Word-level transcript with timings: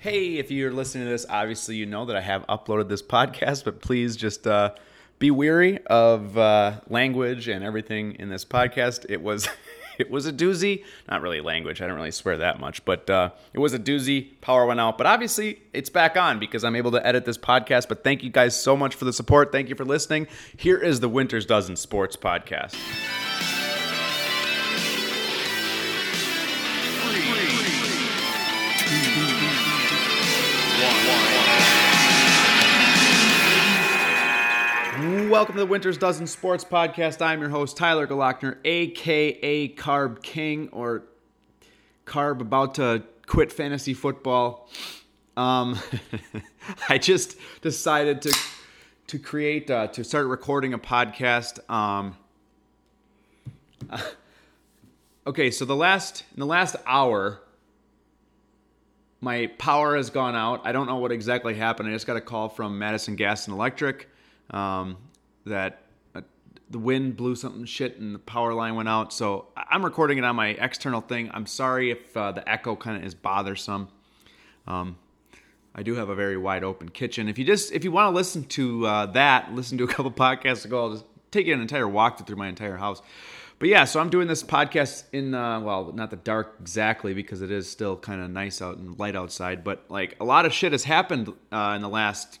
Hey, 0.00 0.38
if 0.38 0.50
you're 0.50 0.72
listening 0.72 1.04
to 1.04 1.10
this, 1.10 1.26
obviously 1.28 1.76
you 1.76 1.84
know 1.84 2.06
that 2.06 2.16
I 2.16 2.22
have 2.22 2.46
uploaded 2.46 2.88
this 2.88 3.02
podcast, 3.02 3.64
but 3.64 3.82
please 3.82 4.16
just 4.16 4.46
uh, 4.46 4.72
be 5.18 5.30
weary 5.30 5.78
of 5.88 6.38
uh, 6.38 6.80
language 6.88 7.48
and 7.48 7.62
everything 7.62 8.14
in 8.14 8.30
this 8.30 8.42
podcast. 8.46 9.04
It 9.10 9.20
was. 9.22 9.46
It 9.98 10.10
was 10.10 10.24
a 10.24 10.32
doozy. 10.32 10.82
Not 11.10 11.20
really 11.20 11.42
language. 11.42 11.82
I 11.82 11.86
don't 11.86 11.96
really 11.96 12.10
swear 12.10 12.38
that 12.38 12.58
much, 12.58 12.82
but 12.86 13.10
uh, 13.10 13.32
it 13.52 13.58
was 13.58 13.74
a 13.74 13.78
doozy. 13.78 14.40
Power 14.40 14.64
went 14.64 14.80
out. 14.80 14.96
But 14.96 15.06
obviously, 15.06 15.60
it's 15.74 15.90
back 15.90 16.16
on 16.16 16.38
because 16.38 16.64
I'm 16.64 16.74
able 16.74 16.92
to 16.92 17.06
edit 17.06 17.26
this 17.26 17.36
podcast. 17.36 17.86
But 17.86 18.02
thank 18.02 18.22
you 18.22 18.30
guys 18.30 18.58
so 18.58 18.78
much 18.78 18.94
for 18.94 19.04
the 19.04 19.12
support. 19.12 19.52
Thank 19.52 19.68
you 19.68 19.74
for 19.74 19.84
listening. 19.84 20.26
Here 20.56 20.78
is 20.78 21.00
the 21.00 21.08
Winter's 21.10 21.44
Dozen 21.44 21.76
Sports 21.76 22.16
Podcast. 22.16 22.78
Welcome 35.30 35.54
to 35.54 35.60
the 35.60 35.66
Winter's 35.66 35.96
Dozen 35.96 36.26
Sports 36.26 36.64
Podcast. 36.64 37.22
I'm 37.22 37.40
your 37.40 37.50
host, 37.50 37.76
Tyler 37.76 38.04
Glockner, 38.04 38.56
aka 38.64 39.68
Carb 39.68 40.24
King, 40.24 40.68
or 40.72 41.04
Carb 42.04 42.40
about 42.40 42.74
to 42.74 43.04
quit 43.26 43.52
fantasy 43.52 43.94
football. 43.94 44.68
Um, 45.36 45.78
I 46.88 46.98
just 46.98 47.36
decided 47.62 48.22
to 48.22 48.36
to 49.06 49.20
create 49.20 49.70
uh, 49.70 49.86
to 49.86 50.02
start 50.02 50.26
recording 50.26 50.74
a 50.74 50.80
podcast. 50.80 51.60
Um, 51.70 52.16
okay, 55.28 55.52
so 55.52 55.64
the 55.64 55.76
last 55.76 56.24
in 56.34 56.40
the 56.40 56.46
last 56.46 56.74
hour, 56.86 57.40
my 59.20 59.46
power 59.58 59.96
has 59.96 60.10
gone 60.10 60.34
out. 60.34 60.62
I 60.64 60.72
don't 60.72 60.88
know 60.88 60.96
what 60.96 61.12
exactly 61.12 61.54
happened. 61.54 61.88
I 61.88 61.92
just 61.92 62.08
got 62.08 62.16
a 62.16 62.20
call 62.20 62.48
from 62.48 62.80
Madison 62.80 63.14
Gas 63.14 63.46
and 63.46 63.54
Electric 63.54 64.08
um, 64.50 64.96
that 65.46 65.82
uh, 66.14 66.22
the 66.70 66.78
wind 66.78 67.16
blew 67.16 67.34
something 67.34 67.64
shit 67.64 67.98
and 67.98 68.14
the 68.14 68.18
power 68.18 68.54
line 68.54 68.74
went 68.74 68.88
out. 68.88 69.12
So 69.12 69.46
I'm 69.56 69.84
recording 69.84 70.18
it 70.18 70.24
on 70.24 70.36
my 70.36 70.48
external 70.48 71.00
thing. 71.00 71.30
I'm 71.32 71.46
sorry 71.46 71.90
if 71.90 72.16
uh, 72.16 72.32
the 72.32 72.48
echo 72.48 72.76
kind 72.76 72.96
of 72.96 73.04
is 73.04 73.14
bothersome. 73.14 73.88
Um, 74.66 74.96
I 75.74 75.82
do 75.82 75.94
have 75.94 76.08
a 76.08 76.14
very 76.14 76.36
wide 76.36 76.64
open 76.64 76.88
kitchen. 76.88 77.28
If 77.28 77.38
you 77.38 77.44
just 77.44 77.72
if 77.72 77.84
you 77.84 77.92
want 77.92 78.12
to 78.12 78.16
listen 78.16 78.44
to 78.44 78.86
uh, 78.86 79.06
that, 79.06 79.52
listen 79.54 79.78
to 79.78 79.84
a 79.84 79.88
couple 79.88 80.10
podcasts 80.10 80.64
ago. 80.64 80.84
I'll 80.84 80.92
just 80.92 81.04
take 81.30 81.46
you 81.46 81.54
an 81.54 81.60
entire 81.60 81.88
walk 81.88 82.26
through 82.26 82.36
my 82.36 82.48
entire 82.48 82.76
house. 82.76 83.00
But 83.60 83.68
yeah, 83.68 83.84
so 83.84 84.00
I'm 84.00 84.08
doing 84.08 84.26
this 84.26 84.42
podcast 84.42 85.04
in 85.12 85.34
uh, 85.34 85.60
well, 85.60 85.92
not 85.92 86.10
the 86.10 86.16
dark 86.16 86.56
exactly 86.60 87.14
because 87.14 87.42
it 87.42 87.50
is 87.50 87.70
still 87.70 87.96
kind 87.96 88.20
of 88.22 88.30
nice 88.30 88.62
out 88.62 88.78
and 88.78 88.98
light 88.98 89.14
outside. 89.14 89.62
But 89.62 89.84
like 89.88 90.16
a 90.18 90.24
lot 90.24 90.46
of 90.46 90.52
shit 90.52 90.72
has 90.72 90.84
happened 90.84 91.32
uh, 91.52 91.74
in 91.76 91.82
the 91.82 91.88
last 91.88 92.40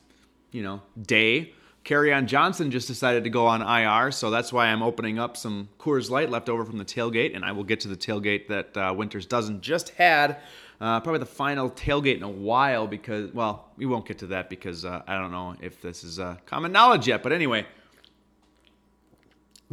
you 0.50 0.62
know 0.62 0.82
day 1.00 1.52
on 1.88 2.26
Johnson 2.26 2.70
just 2.70 2.86
decided 2.86 3.24
to 3.24 3.30
go 3.30 3.46
on 3.46 3.62
IR, 3.62 4.12
so 4.12 4.30
that's 4.30 4.52
why 4.52 4.66
I'm 4.66 4.82
opening 4.82 5.18
up 5.18 5.36
some 5.36 5.68
Coors 5.78 6.10
Light 6.10 6.30
left 6.30 6.48
over 6.48 6.64
from 6.64 6.78
the 6.78 6.84
tailgate, 6.84 7.34
and 7.34 7.44
I 7.44 7.52
will 7.52 7.64
get 7.64 7.80
to 7.80 7.88
the 7.88 7.96
tailgate 7.96 8.48
that 8.48 8.76
uh, 8.76 8.94
Winters 8.96 9.26
Dozen 9.26 9.60
just 9.60 9.90
had. 9.90 10.38
Uh, 10.80 10.98
probably 11.00 11.18
the 11.18 11.26
final 11.26 11.70
tailgate 11.70 12.16
in 12.16 12.22
a 12.22 12.28
while 12.28 12.86
because, 12.86 13.30
well, 13.34 13.68
we 13.76 13.84
won't 13.84 14.06
get 14.06 14.18
to 14.18 14.26
that 14.28 14.48
because 14.48 14.84
uh, 14.84 15.02
I 15.06 15.18
don't 15.18 15.30
know 15.30 15.54
if 15.60 15.82
this 15.82 16.04
is 16.04 16.18
uh, 16.18 16.36
common 16.46 16.72
knowledge 16.72 17.06
yet. 17.06 17.22
But 17.22 17.32
anyway, 17.32 17.66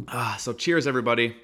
ah, 0.08 0.36
so 0.38 0.52
cheers, 0.52 0.86
everybody. 0.86 1.34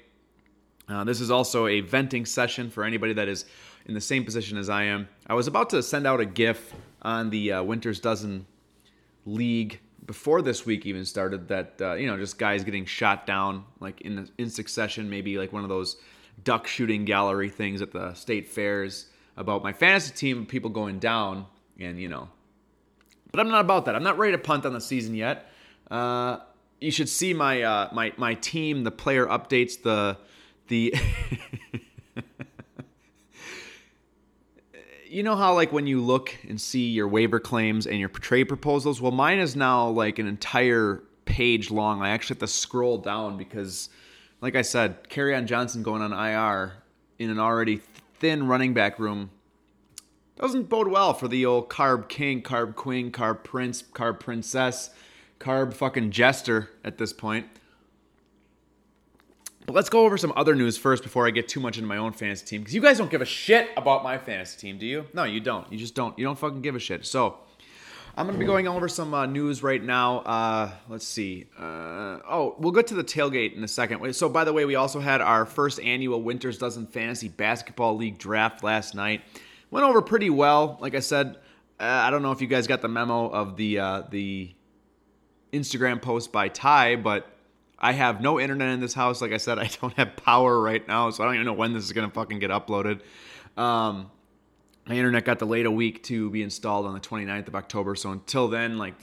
Uh, 0.87 1.03
this 1.03 1.19
is 1.19 1.31
also 1.31 1.65
a 1.65 1.81
venting 1.81 2.27
session 2.27 2.69
for 2.69 2.83
anybody 2.83 3.13
that 3.13 3.27
is 3.27 3.45
in 3.87 3.95
the 3.95 4.01
same 4.01 4.23
position 4.23 4.57
as 4.57 4.69
I 4.69 4.83
am. 4.83 5.07
I 5.25 5.33
was 5.33 5.47
about 5.47 5.71
to 5.71 5.81
send 5.81 6.05
out 6.05 6.19
a 6.19 6.25
GIF 6.25 6.73
on 7.01 7.31
the 7.31 7.53
uh, 7.53 7.63
Winters 7.63 7.99
Dozen 7.99 8.45
League 9.25 9.79
before 10.05 10.41
this 10.41 10.65
week 10.65 10.85
even 10.85 11.05
started 11.05 11.47
that 11.47 11.75
uh, 11.81 11.93
you 11.93 12.07
know 12.07 12.17
just 12.17 12.37
guys 12.37 12.63
getting 12.63 12.85
shot 12.85 13.25
down 13.25 13.63
like 13.79 14.01
in 14.01 14.29
in 14.37 14.49
succession 14.49 15.09
maybe 15.09 15.37
like 15.37 15.51
one 15.51 15.63
of 15.63 15.69
those 15.69 15.97
duck 16.43 16.67
shooting 16.67 17.05
gallery 17.05 17.49
things 17.49 17.81
at 17.81 17.91
the 17.91 18.13
state 18.13 18.47
fairs 18.47 19.07
about 19.37 19.63
my 19.63 19.73
fantasy 19.73 20.13
team 20.13 20.45
people 20.45 20.69
going 20.69 20.99
down 20.99 21.45
and 21.79 21.99
you 21.99 22.07
know. 22.07 22.29
But 23.31 23.41
i'm 23.41 23.49
not 23.49 23.61
about 23.61 23.85
that. 23.85 23.95
I'm 23.95 24.03
not 24.03 24.17
ready 24.17 24.31
to 24.31 24.37
punt 24.37 24.65
on 24.65 24.73
the 24.73 24.81
season 24.81 25.13
yet. 25.13 25.49
Uh, 25.91 26.37
you 26.79 26.91
should 26.91 27.09
see 27.09 27.33
my 27.33 27.61
uh, 27.61 27.89
my 27.93 28.13
my 28.17 28.33
team 28.35 28.83
the 28.83 28.91
player 28.91 29.25
updates 29.25 29.81
the 29.81 30.17
the 30.67 30.93
you 35.15 35.23
know 35.23 35.35
how 35.35 35.53
like 35.53 35.71
when 35.71 35.87
you 35.87 36.01
look 36.01 36.35
and 36.47 36.59
see 36.59 36.89
your 36.89 37.07
waiver 37.07 37.39
claims 37.39 37.87
and 37.87 37.99
your 37.99 38.09
trade 38.09 38.45
proposals? 38.45 39.01
Well 39.01 39.11
mine 39.11 39.39
is 39.39 39.55
now 39.55 39.89
like 39.89 40.19
an 40.19 40.27
entire 40.27 41.03
page 41.25 41.71
long. 41.71 42.01
I 42.01 42.09
actually 42.09 42.35
have 42.35 42.39
to 42.39 42.47
scroll 42.47 42.97
down 42.97 43.37
because 43.37 43.89
like 44.41 44.55
i 44.55 44.61
said 44.61 44.97
on 45.17 45.47
johnson 45.47 45.81
going 45.81 46.01
on 46.01 46.13
ir 46.13 46.73
in 47.17 47.29
an 47.29 47.39
already 47.39 47.81
thin 48.19 48.47
running 48.47 48.73
back 48.73 48.99
room 48.99 49.31
doesn't 50.37 50.69
bode 50.69 50.87
well 50.87 51.13
for 51.13 51.27
the 51.27 51.45
old 51.45 51.69
carb 51.69 52.07
king 52.07 52.41
carb 52.41 52.75
queen 52.75 53.11
carb 53.11 53.43
prince 53.43 53.81
carb 53.81 54.19
princess 54.19 54.91
carb 55.39 55.73
fucking 55.73 56.11
jester 56.11 56.69
at 56.83 56.97
this 56.97 57.13
point 57.13 57.47
but 59.65 59.73
let's 59.73 59.89
go 59.89 60.05
over 60.05 60.17
some 60.17 60.33
other 60.35 60.55
news 60.55 60.77
first 60.77 61.03
before 61.03 61.27
I 61.27 61.31
get 61.31 61.47
too 61.47 61.59
much 61.59 61.77
into 61.77 61.87
my 61.87 61.97
own 61.97 62.11
fantasy 62.11 62.45
team. 62.45 62.61
Because 62.61 62.75
you 62.75 62.81
guys 62.81 62.97
don't 62.97 63.11
give 63.11 63.21
a 63.21 63.25
shit 63.25 63.69
about 63.77 64.03
my 64.03 64.17
fantasy 64.17 64.59
team, 64.59 64.77
do 64.77 64.85
you? 64.85 65.05
No, 65.13 65.23
you 65.23 65.39
don't. 65.39 65.71
You 65.71 65.77
just 65.77 65.95
don't. 65.95 66.17
You 66.17 66.25
don't 66.25 66.37
fucking 66.37 66.61
give 66.61 66.75
a 66.75 66.79
shit. 66.79 67.05
So 67.05 67.37
I'm 68.17 68.27
to 68.27 68.33
be 68.33 68.45
going 68.45 68.65
over 68.67 68.87
some 68.87 69.13
uh, 69.13 69.25
news 69.25 69.61
right 69.61 69.83
now. 69.83 70.19
Uh, 70.19 70.71
let's 70.87 71.05
see. 71.05 71.47
Uh, 71.59 72.19
oh, 72.29 72.55
we'll 72.59 72.71
get 72.71 72.87
to 72.87 72.93
the 72.93 73.03
tailgate 73.03 73.57
in 73.57 73.63
a 73.63 73.67
second. 73.67 74.13
So, 74.13 74.29
by 74.29 74.45
the 74.45 74.53
way, 74.53 74.63
we 74.63 74.75
also 74.75 75.01
had 75.01 75.19
our 75.19 75.45
first 75.45 75.81
annual 75.81 76.21
Winters 76.21 76.57
Dozen 76.57 76.87
Fantasy 76.87 77.27
Basketball 77.27 77.97
League 77.97 78.17
draft 78.17 78.63
last 78.63 78.95
night. 78.95 79.21
Went 79.69 79.85
over 79.85 80.01
pretty 80.01 80.29
well. 80.29 80.77
Like 80.79 80.95
I 80.95 81.01
said, 81.01 81.35
uh, 81.77 81.83
I 81.83 82.09
don't 82.09 82.21
know 82.21 82.31
if 82.31 82.39
you 82.39 82.47
guys 82.47 82.67
got 82.67 82.81
the 82.81 82.87
memo 82.87 83.27
of 83.27 83.57
the 83.57 83.79
uh, 83.79 84.03
the 84.09 84.55
Instagram 85.51 86.01
post 86.01 86.31
by 86.31 86.47
Ty, 86.47 86.95
but 86.97 87.27
I 87.77 87.91
have 87.93 88.21
no 88.21 88.39
internet 88.39 88.69
in 88.69 88.79
this 88.79 88.93
house. 88.93 89.21
Like 89.21 89.31
I 89.31 89.37
said, 89.37 89.59
I 89.59 89.69
don't 89.81 89.93
have 89.93 90.15
power 90.15 90.59
right 90.59 90.85
now, 90.87 91.09
so 91.09 91.23
I 91.23 91.27
don't 91.27 91.35
even 91.35 91.45
know 91.45 91.53
when 91.53 91.73
this 91.73 91.83
is 91.83 91.91
gonna 91.91 92.09
fucking 92.09 92.39
get 92.39 92.51
uploaded. 92.51 93.01
Um, 93.57 94.11
my 94.87 94.95
internet 94.95 95.25
got 95.25 95.39
delayed 95.39 95.65
a 95.65 95.71
week 95.71 96.03
to 96.03 96.29
be 96.29 96.43
installed 96.43 96.85
on 96.85 96.93
the 96.93 96.99
29th 96.99 97.47
of 97.47 97.55
October. 97.55 97.95
So 97.95 98.11
until 98.11 98.47
then, 98.47 98.77
like 98.77 98.99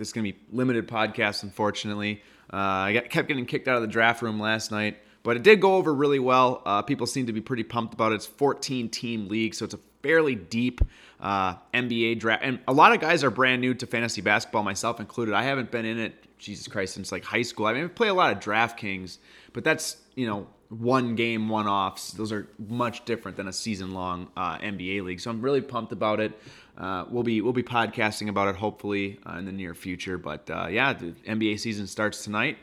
but 5.22 5.37
it 5.37 5.43
did 5.43 5.60
go 5.60 5.77
over 5.77 5.93
really 5.93 6.19
well. 6.19 6.62
Uh, 6.65 6.83
people 6.83 7.06
seem 7.06 7.27
to 7.27 7.33
be 7.33 7.41
pretty 7.41 7.62
pumped 7.62 7.94
about 7.94 8.12
it. 8.12 8.16
It's 8.16 8.27
14 8.27 8.88
team 8.88 9.28
league, 9.28 9.55
so 9.55 9.65
it's 9.65 9.75
a 9.75 9.81
fairly 10.03 10.34
deep 10.34 10.81
uh, 11.21 11.55
NBA 11.72 12.19
draft, 12.19 12.43
and 12.44 12.59
a 12.66 12.72
lot 12.72 12.93
of 12.93 13.00
guys 13.00 13.22
are 13.22 13.31
brand 13.31 13.61
new 13.61 13.75
to 13.75 13.87
fantasy 13.87 14.21
basketball, 14.21 14.62
myself 14.62 14.99
included. 15.00 15.34
I 15.34 15.43
haven't 15.43 15.71
been 15.71 15.84
in 15.84 15.99
it 15.99 16.15
Jesus 16.43 16.66
Christ, 16.66 16.94
since 16.94 17.12
like 17.12 17.25
high 17.25 17.43
school. 17.43 17.66
I 17.66 17.72
mean, 17.72 17.84
I 17.84 17.88
play 17.88 18.09
a 18.09 18.15
lot 18.15 18.32
of 18.32 18.41
DraftKings, 18.41 19.19
but 19.53 19.65
that's 19.65 19.99
you 20.16 20.27
know 20.27 20.49
one 20.69 21.15
game, 21.15 21.49
one 21.49 21.69
offs. 21.69 22.11
Those 22.12 22.32
are 22.32 22.49
much 22.59 23.05
different 23.05 23.37
than 23.37 23.49
a 23.49 23.53
season 23.53 23.93
long 23.93 24.28
uh, 24.37 24.59
NBA 24.59 25.05
league. 25.05 25.21
So 25.21 25.31
I'm 25.31 25.41
really 25.41 25.61
pumped 25.61 25.93
about 25.93 26.19
it. 26.21 26.32
Uh, 26.77 27.05
we'll 27.09 27.22
be 27.22 27.41
we'll 27.41 27.53
be 27.53 27.62
podcasting 27.62 28.28
about 28.28 28.49
it 28.49 28.56
hopefully 28.56 29.21
uh, 29.25 29.38
in 29.38 29.44
the 29.44 29.53
near 29.53 29.75
future. 29.75 30.19
But 30.19 30.50
uh, 30.50 30.66
yeah, 30.69 30.93
the 30.93 31.12
NBA 31.27 31.61
season 31.61 31.87
starts 31.87 32.25
tonight. 32.25 32.59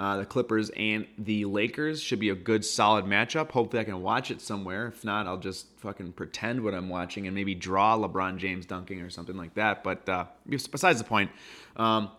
Uh, 0.00 0.16
the 0.16 0.24
Clippers 0.24 0.70
and 0.78 1.06
the 1.18 1.44
Lakers 1.44 2.02
should 2.02 2.18
be 2.18 2.30
a 2.30 2.34
good, 2.34 2.64
solid 2.64 3.04
matchup. 3.04 3.50
Hopefully, 3.50 3.82
I 3.82 3.84
can 3.84 4.00
watch 4.00 4.30
it 4.30 4.40
somewhere. 4.40 4.86
If 4.86 5.04
not, 5.04 5.26
I'll 5.26 5.36
just 5.36 5.66
fucking 5.76 6.12
pretend 6.12 6.64
what 6.64 6.72
I'm 6.72 6.88
watching 6.88 7.26
and 7.26 7.34
maybe 7.34 7.54
draw 7.54 7.98
LeBron 7.98 8.38
James 8.38 8.64
dunking 8.64 9.02
or 9.02 9.10
something 9.10 9.36
like 9.36 9.52
that. 9.56 9.84
But 9.84 10.08
uh, 10.08 10.24
besides 10.48 11.00
the 11.00 11.04
point, 11.04 11.30
um, 11.76 12.10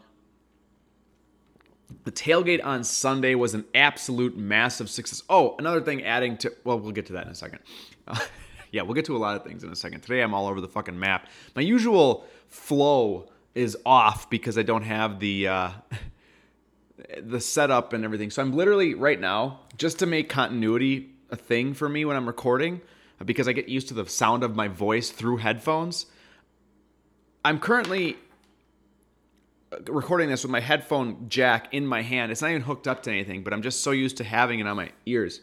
the 2.04 2.12
tailgate 2.12 2.64
on 2.64 2.84
Sunday 2.84 3.34
was 3.34 3.56
an 3.56 3.66
absolute 3.74 4.38
massive 4.38 4.88
success. 4.88 5.24
Oh, 5.28 5.56
another 5.58 5.82
thing 5.82 6.04
adding 6.04 6.38
to, 6.38 6.54
well, 6.64 6.80
we'll 6.80 6.92
get 6.92 7.08
to 7.08 7.14
that 7.14 7.26
in 7.26 7.32
a 7.32 7.36
second. 7.36 7.62
Uh, 8.08 8.20
yeah, 8.72 8.84
we'll 8.84 8.94
get 8.94 9.06
to 9.06 9.18
a 9.18 9.18
lot 9.18 9.36
of 9.36 9.44
things 9.44 9.64
in 9.64 9.72
a 9.72 9.76
second. 9.76 10.02
Today 10.02 10.22
I'm 10.22 10.36
all 10.36 10.46
over 10.46 10.62
the 10.62 10.68
fucking 10.68 11.00
map. 11.00 11.30
My 11.56 11.64
usual 11.64 12.28
flow 12.48 13.32
is 13.56 13.76
off 13.88 14.30
because 14.30 14.60
I 14.60 14.62
don't 14.62 14.84
have 14.84 15.20
the 15.20 15.48
uh, 15.48 15.70
the 17.20 17.40
setup 17.40 17.94
and 17.94 18.04
everything. 18.06 18.30
So 18.30 18.42
I'm 18.42 18.54
literally 18.54 18.94
right 18.94 19.20
now 19.20 19.62
just 19.78 20.00
to 20.00 20.06
make 20.06 20.30
continuity 20.30 21.10
a 21.30 21.36
thing 21.36 21.74
for 21.74 21.90
me 21.90 22.06
when 22.06 22.16
I'm 22.16 22.28
recording 22.28 22.82
because 23.26 23.48
I 23.48 23.54
get 23.54 23.70
used 23.70 23.88
to 23.90 23.94
the 23.94 24.08
sound 24.08 24.44
of 24.44 24.56
my 24.56 24.68
voice 24.68 25.10
through 25.10 25.38
headphones. 25.38 26.06
I'm 27.44 27.60
currently 27.60 28.18
recording 29.88 30.30
this 30.30 30.44
with 30.44 30.52
my 30.52 30.60
headphone 30.60 31.30
jack 31.30 31.74
in 31.74 31.86
my 31.88 32.02
hand. 32.02 32.32
It's 32.32 32.42
not 32.42 32.50
even 32.50 32.62
hooked 32.62 32.88
up 32.88 33.04
to 33.04 33.12
anything, 33.12 33.44
but 33.44 33.54
I'm 33.54 33.62
just 33.62 33.82
so 33.82 33.92
used 33.92 34.18
to 34.18 34.24
having 34.24 34.60
it 34.60 34.68
on 34.68 34.76
my 34.76 34.92
ears. 35.06 35.42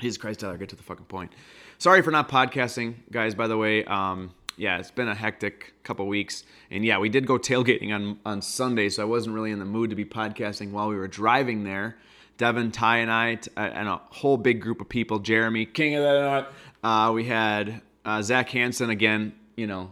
Jesus 0.00 0.18
Christ, 0.18 0.40
Tyler, 0.40 0.56
get 0.56 0.68
to 0.70 0.76
the 0.76 0.82
fucking 0.82 1.06
point. 1.06 1.32
Sorry 1.78 2.02
for 2.02 2.10
not 2.10 2.28
podcasting, 2.28 2.94
guys. 3.10 3.34
By 3.34 3.46
the 3.46 3.56
way, 3.56 3.84
um, 3.84 4.34
yeah, 4.56 4.78
it's 4.78 4.90
been 4.90 5.08
a 5.08 5.14
hectic 5.14 5.74
couple 5.82 6.06
weeks. 6.06 6.44
And 6.70 6.84
yeah, 6.84 6.98
we 6.98 7.08
did 7.08 7.26
go 7.26 7.38
tailgating 7.38 7.94
on 7.94 8.18
on 8.24 8.42
Sunday, 8.42 8.88
so 8.88 9.02
I 9.02 9.06
wasn't 9.06 9.34
really 9.34 9.50
in 9.50 9.58
the 9.58 9.64
mood 9.64 9.90
to 9.90 9.96
be 9.96 10.04
podcasting 10.04 10.70
while 10.70 10.88
we 10.88 10.96
were 10.96 11.08
driving 11.08 11.64
there. 11.64 11.96
Devin, 12.38 12.72
Ty, 12.72 12.98
and 12.98 13.10
I, 13.10 13.34
t- 13.36 13.50
uh, 13.56 13.60
and 13.60 13.88
a 13.88 14.00
whole 14.10 14.36
big 14.36 14.60
group 14.60 14.80
of 14.80 14.88
people. 14.88 15.18
Jeremy, 15.18 15.66
king 15.66 15.96
of 15.96 16.02
the. 16.02 16.46
Uh, 16.82 17.12
we 17.12 17.24
had 17.24 17.82
uh, 18.04 18.22
Zach 18.22 18.48
Hanson 18.50 18.90
again. 18.90 19.34
You 19.56 19.66
know, 19.66 19.90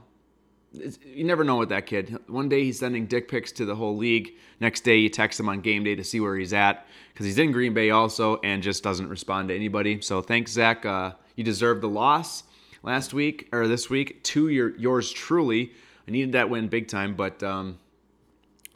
you 0.73 1.25
never 1.25 1.45
know 1.45 1.57
with 1.57 1.69
that 1.69 1.87
kid. 1.87 2.19
One 2.27 2.49
day 2.49 2.65
he's 2.65 2.79
sending 2.79 3.07
dick 3.07 3.29
pics 3.29 3.53
to 3.53 3.65
the 3.65 3.75
whole 3.75 3.97
league. 3.97 4.33
Next 4.61 4.83
day 4.83 4.97
you 4.97 5.09
text 5.09 5.39
him 5.41 5.49
on 5.49 5.61
game 5.61 5.85
day 5.85 5.95
to 5.95 6.05
see 6.05 6.21
where 6.21 6.37
he's 6.37 6.53
at 6.53 6.87
because 7.13 7.27
he's 7.27 7.39
in 7.39 7.53
Green 7.53 7.75
Bay 7.75 7.91
also 7.91 8.39
and 8.43 8.63
just 8.63 8.83
doesn't 8.83 9.09
respond 9.09 9.49
to 9.49 9.55
anybody. 9.55 10.01
So 10.01 10.23
thanks, 10.23 10.53
Zach. 10.53 10.85
Uh, 10.85 11.13
you 11.37 11.45
deserve 11.45 11.81
the 11.81 11.89
loss 11.89 12.45
last 12.83 13.13
week 13.13 13.49
or 13.53 13.69
this 13.69 13.91
week 13.91 14.23
to 14.25 14.49
your 14.49 14.77
yours 14.77 15.13
truly. 15.13 15.73
I 16.07 16.11
needed 16.11 16.33
that 16.33 16.51
win 16.51 16.69
big 16.69 16.89
time, 16.89 17.15
but 17.15 17.43
um, 17.43 17.79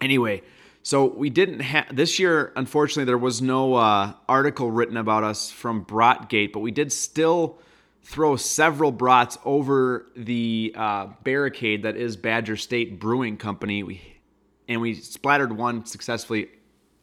anyway. 0.00 0.42
So 0.82 1.06
we 1.06 1.30
didn't 1.30 1.60
have 1.60 1.96
this 1.96 2.18
year. 2.18 2.52
Unfortunately, 2.56 3.06
there 3.06 3.16
was 3.16 3.40
no 3.40 3.74
uh, 3.74 4.12
article 4.28 4.70
written 4.70 4.98
about 4.98 5.24
us 5.24 5.50
from 5.50 5.82
Bratgate, 5.84 6.52
but 6.52 6.60
we 6.60 6.72
did 6.72 6.92
still 6.92 7.58
throw 8.02 8.36
several 8.36 8.92
brats 8.92 9.38
over 9.46 10.06
the 10.14 10.74
uh, 10.76 11.06
barricade 11.22 11.84
that 11.84 11.96
is 11.96 12.18
Badger 12.18 12.56
State 12.56 13.00
Brewing 13.00 13.38
Company. 13.38 13.82
We 13.82 14.02
and 14.68 14.80
we 14.80 14.94
splattered 14.94 15.52
one 15.52 15.86
successfully 15.86 16.48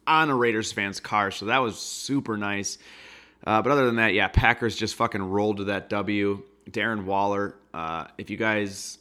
on 0.06 0.30
a 0.30 0.36
Raiders 0.36 0.70
fan's 0.70 1.00
car, 1.00 1.32
so 1.32 1.46
that 1.46 1.58
was 1.58 1.76
super 1.78 2.36
nice. 2.36 2.78
Uh, 3.44 3.62
but 3.62 3.72
other 3.72 3.86
than 3.86 3.96
that, 3.96 4.14
yeah, 4.14 4.28
Packers 4.28 4.76
just 4.76 4.94
fucking 4.94 5.22
rolled 5.22 5.56
to 5.56 5.64
that 5.64 5.88
W. 5.90 6.42
Darren 6.70 7.04
Waller, 7.04 7.56
uh, 7.74 8.06
if 8.18 8.30
you 8.30 8.36
guys 8.36 8.98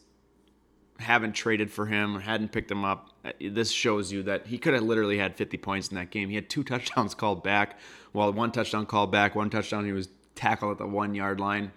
haven't 0.99 1.33
traded 1.33 1.71
for 1.71 1.85
him 1.85 2.15
or 2.15 2.19
hadn't 2.19 2.51
picked 2.51 2.71
him 2.71 2.85
up, 2.85 3.09
uh, 3.25 3.31
this 3.39 3.71
shows 3.71 4.11
you 4.11 4.23
that 4.23 4.47
he 4.47 4.57
could 4.57 4.73
have 4.73 4.83
literally 4.83 5.17
had 5.17 5.35
50 5.35 5.57
points 5.57 5.89
in 5.89 5.95
that 5.95 6.11
game. 6.11 6.29
He 6.29 6.35
had 6.35 6.49
two 6.49 6.63
touchdowns 6.65 7.15
called 7.15 7.43
back, 7.43 7.79
well, 8.13 8.31
one 8.31 8.51
touchdown 8.51 8.85
called 8.85 9.11
back, 9.11 9.35
one 9.35 9.49
touchdown 9.49 9.85
he 9.85 9.93
was 9.93 10.09
tackled 10.35 10.73
at 10.73 10.77
the 10.77 10.87
one 10.87 11.15
yard 11.15 11.39
line. 11.39 11.71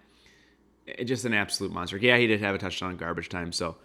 It, 0.87 1.05
just 1.05 1.25
an 1.25 1.35
absolute 1.35 1.73
monster. 1.73 1.97
Yeah, 1.97 2.19
he 2.19 2.27
did 2.27 2.41
have 2.41 2.55
a 2.55 2.59
touchdown 2.59 2.93
in 2.93 2.97
garbage 2.97 3.29
time, 3.29 3.53
so 3.53 3.77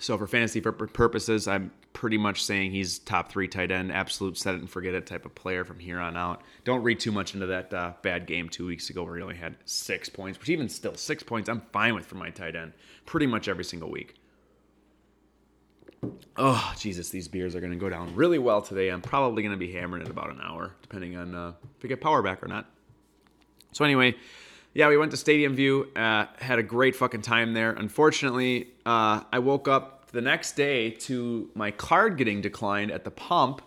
so 0.00 0.18
for 0.18 0.26
fantasy 0.26 0.60
purposes, 0.60 1.46
I'm 1.46 1.70
pretty 1.94 2.18
much 2.18 2.44
saying 2.44 2.72
he's 2.72 2.98
top 2.98 3.30
three 3.30 3.48
tight 3.48 3.70
end, 3.70 3.90
absolute 3.90 4.36
set 4.36 4.54
it 4.54 4.60
and 4.60 4.68
forget 4.68 4.92
it 4.92 5.06
type 5.06 5.24
of 5.24 5.34
player 5.34 5.64
from 5.64 5.78
here 5.78 5.98
on 5.98 6.16
out. 6.16 6.42
Don't 6.64 6.82
read 6.82 7.00
too 7.00 7.12
much 7.12 7.32
into 7.32 7.46
that 7.46 7.72
uh, 7.72 7.92
bad 8.02 8.26
game 8.26 8.50
two 8.50 8.66
weeks 8.66 8.90
ago 8.90 9.02
where 9.04 9.16
he 9.16 9.22
only 9.22 9.36
had 9.36 9.56
six 9.64 10.10
points, 10.10 10.38
which 10.38 10.50
even 10.50 10.68
still 10.68 10.96
six 10.96 11.22
points 11.22 11.48
I'm 11.48 11.62
fine 11.72 11.94
with 11.94 12.04
for 12.04 12.16
my 12.16 12.28
tight 12.28 12.56
end 12.56 12.72
pretty 13.06 13.26
much 13.26 13.48
every 13.48 13.64
single 13.64 13.90
week. 13.90 14.16
Oh 16.36 16.74
Jesus, 16.76 17.08
these 17.08 17.28
beers 17.28 17.54
are 17.54 17.60
going 17.60 17.72
to 17.72 17.78
go 17.78 17.88
down 17.88 18.14
really 18.14 18.38
well 18.38 18.60
today. 18.60 18.88
I'm 18.90 19.00
probably 19.00 19.42
going 19.42 19.54
to 19.54 19.58
be 19.58 19.72
hammering 19.72 20.02
it 20.02 20.10
about 20.10 20.30
an 20.30 20.40
hour, 20.42 20.74
depending 20.82 21.16
on 21.16 21.34
uh, 21.34 21.52
if 21.76 21.82
we 21.82 21.88
get 21.88 22.00
power 22.00 22.20
back 22.20 22.42
or 22.42 22.48
not. 22.48 22.68
So 23.72 23.84
anyway, 23.84 24.16
yeah, 24.74 24.88
we 24.88 24.96
went 24.96 25.12
to 25.12 25.16
Stadium 25.16 25.54
View, 25.54 25.88
uh, 25.94 26.26
had 26.38 26.58
a 26.58 26.62
great 26.62 26.96
fucking 26.96 27.22
time 27.22 27.54
there. 27.54 27.70
Unfortunately, 27.70 28.68
uh, 28.84 29.22
I 29.32 29.38
woke 29.38 29.68
up 29.68 29.93
the 30.14 30.20
next 30.20 30.52
day 30.52 30.90
to 30.90 31.50
my 31.54 31.72
card 31.72 32.16
getting 32.16 32.40
declined 32.40 32.92
at 32.92 33.02
the 33.02 33.10
pump 33.10 33.60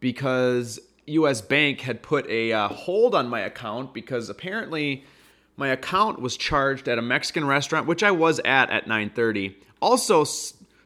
because 0.00 0.80
US 1.06 1.42
Bank 1.42 1.82
had 1.82 2.02
put 2.02 2.26
a 2.28 2.52
uh, 2.52 2.68
hold 2.68 3.14
on 3.14 3.28
my 3.28 3.40
account 3.40 3.92
because 3.92 4.30
apparently 4.30 5.04
my 5.58 5.68
account 5.68 6.20
was 6.20 6.38
charged 6.38 6.88
at 6.88 6.98
a 6.98 7.02
Mexican 7.02 7.46
restaurant, 7.46 7.86
which 7.86 8.02
I 8.02 8.10
was 8.10 8.40
at 8.40 8.70
at 8.70 8.86
9:30. 8.86 9.54
Also, 9.82 10.24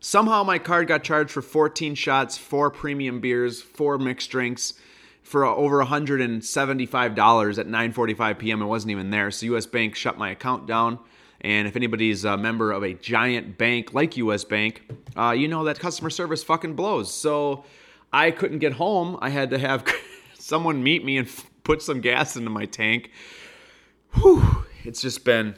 somehow 0.00 0.42
my 0.42 0.58
card 0.58 0.88
got 0.88 1.04
charged 1.04 1.30
for 1.30 1.42
14 1.42 1.94
shots, 1.94 2.36
four 2.36 2.68
premium 2.68 3.20
beers, 3.20 3.62
four 3.62 3.98
mixed 3.98 4.30
drinks 4.30 4.74
for 5.22 5.44
over 5.44 5.84
$175 5.84 7.58
at 7.58 7.66
9:45 7.68 8.38
p.m. 8.38 8.62
It 8.62 8.66
wasn't 8.66 8.90
even 8.90 9.10
there. 9.10 9.30
So 9.30 9.46
US 9.54 9.66
Bank 9.66 9.94
shut 9.94 10.18
my 10.18 10.30
account 10.30 10.66
down. 10.66 10.98
And 11.46 11.69
if 11.69 11.76
anybody's 11.76 12.25
a 12.25 12.37
member 12.37 12.72
of 12.72 12.82
a 12.82 12.94
giant 12.94 13.56
bank 13.56 13.94
like 13.94 14.16
US 14.16 14.43
Bank, 14.43 14.82
uh, 15.16 15.31
you 15.31 15.46
know 15.46 15.62
that 15.62 15.78
customer 15.78 16.10
service 16.10 16.43
fucking 16.43 16.75
blows. 16.75 17.14
So 17.14 17.64
I 18.12 18.32
couldn't 18.32 18.58
get 18.58 18.72
home. 18.72 19.16
I 19.20 19.28
had 19.28 19.50
to 19.50 19.58
have 19.58 19.84
someone 20.40 20.82
meet 20.82 21.04
me 21.04 21.19
and 21.19 21.28
put 21.62 21.82
some 21.82 22.00
gas 22.00 22.34
into 22.34 22.50
my 22.50 22.64
tank. 22.66 23.12
Whew, 24.14 24.64
it's 24.82 25.00
just 25.00 25.25
been 25.25 25.54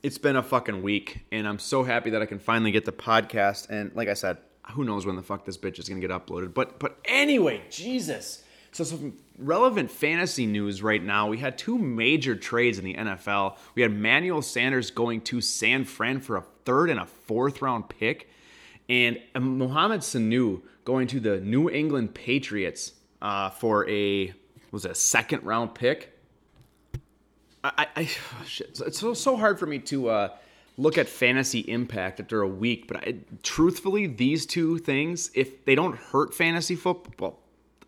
it's 0.00 0.16
been 0.16 0.36
a 0.36 0.44
fucking 0.44 0.80
week 0.80 1.24
and 1.32 1.48
I'm 1.48 1.58
so 1.58 1.82
happy 1.82 2.10
that 2.10 2.22
I 2.22 2.26
can 2.26 2.38
finally 2.38 2.70
get 2.70 2.84
the 2.84 2.92
podcast 2.92 3.68
and 3.68 3.90
like 3.96 4.06
I 4.06 4.14
said, 4.14 4.36
who 4.74 4.84
knows 4.84 5.06
when 5.06 5.16
the 5.16 5.22
fuck 5.22 5.44
this 5.44 5.58
bitch 5.58 5.80
is 5.80 5.88
going 5.88 6.00
to 6.00 6.06
get 6.06 6.16
uploaded. 6.16 6.54
But 6.54 6.78
but 6.78 7.00
anyway, 7.04 7.62
Jesus. 7.68 8.44
So, 8.72 8.84
some 8.84 9.14
relevant 9.38 9.90
fantasy 9.90 10.46
news 10.46 10.82
right 10.82 11.02
now. 11.02 11.28
We 11.28 11.38
had 11.38 11.58
two 11.58 11.78
major 11.78 12.34
trades 12.34 12.78
in 12.78 12.84
the 12.84 12.94
NFL. 12.94 13.56
We 13.74 13.82
had 13.82 13.92
Manuel 13.92 14.42
Sanders 14.42 14.90
going 14.90 15.20
to 15.22 15.40
San 15.40 15.84
Fran 15.84 16.20
for 16.20 16.36
a 16.36 16.44
third 16.64 16.90
and 16.90 17.00
a 17.00 17.06
fourth 17.06 17.62
round 17.62 17.88
pick, 17.88 18.30
and 18.88 19.18
Mohamed 19.38 20.00
Sanu 20.00 20.62
going 20.84 21.06
to 21.08 21.20
the 21.20 21.40
New 21.40 21.70
England 21.70 22.14
Patriots 22.14 22.92
uh, 23.22 23.50
for 23.50 23.88
a 23.88 24.32
was 24.70 24.84
it 24.84 24.90
a 24.92 24.94
second 24.94 25.42
round 25.44 25.74
pick. 25.74 26.12
I, 27.64 27.86
I 27.96 28.04
shit, 28.46 28.80
it's 28.84 28.98
so 28.98 29.14
so 29.14 29.36
hard 29.36 29.58
for 29.58 29.66
me 29.66 29.78
to 29.80 30.08
uh, 30.08 30.28
look 30.76 30.98
at 30.98 31.08
fantasy 31.08 31.60
impact 31.60 32.20
after 32.20 32.42
a 32.42 32.48
week, 32.48 32.86
but 32.86 32.96
I, 32.98 33.16
truthfully, 33.42 34.06
these 34.06 34.46
two 34.46 34.78
things, 34.78 35.30
if 35.34 35.64
they 35.64 35.74
don't 35.74 35.96
hurt 35.96 36.34
fantasy 36.34 36.76
football, 36.76 37.40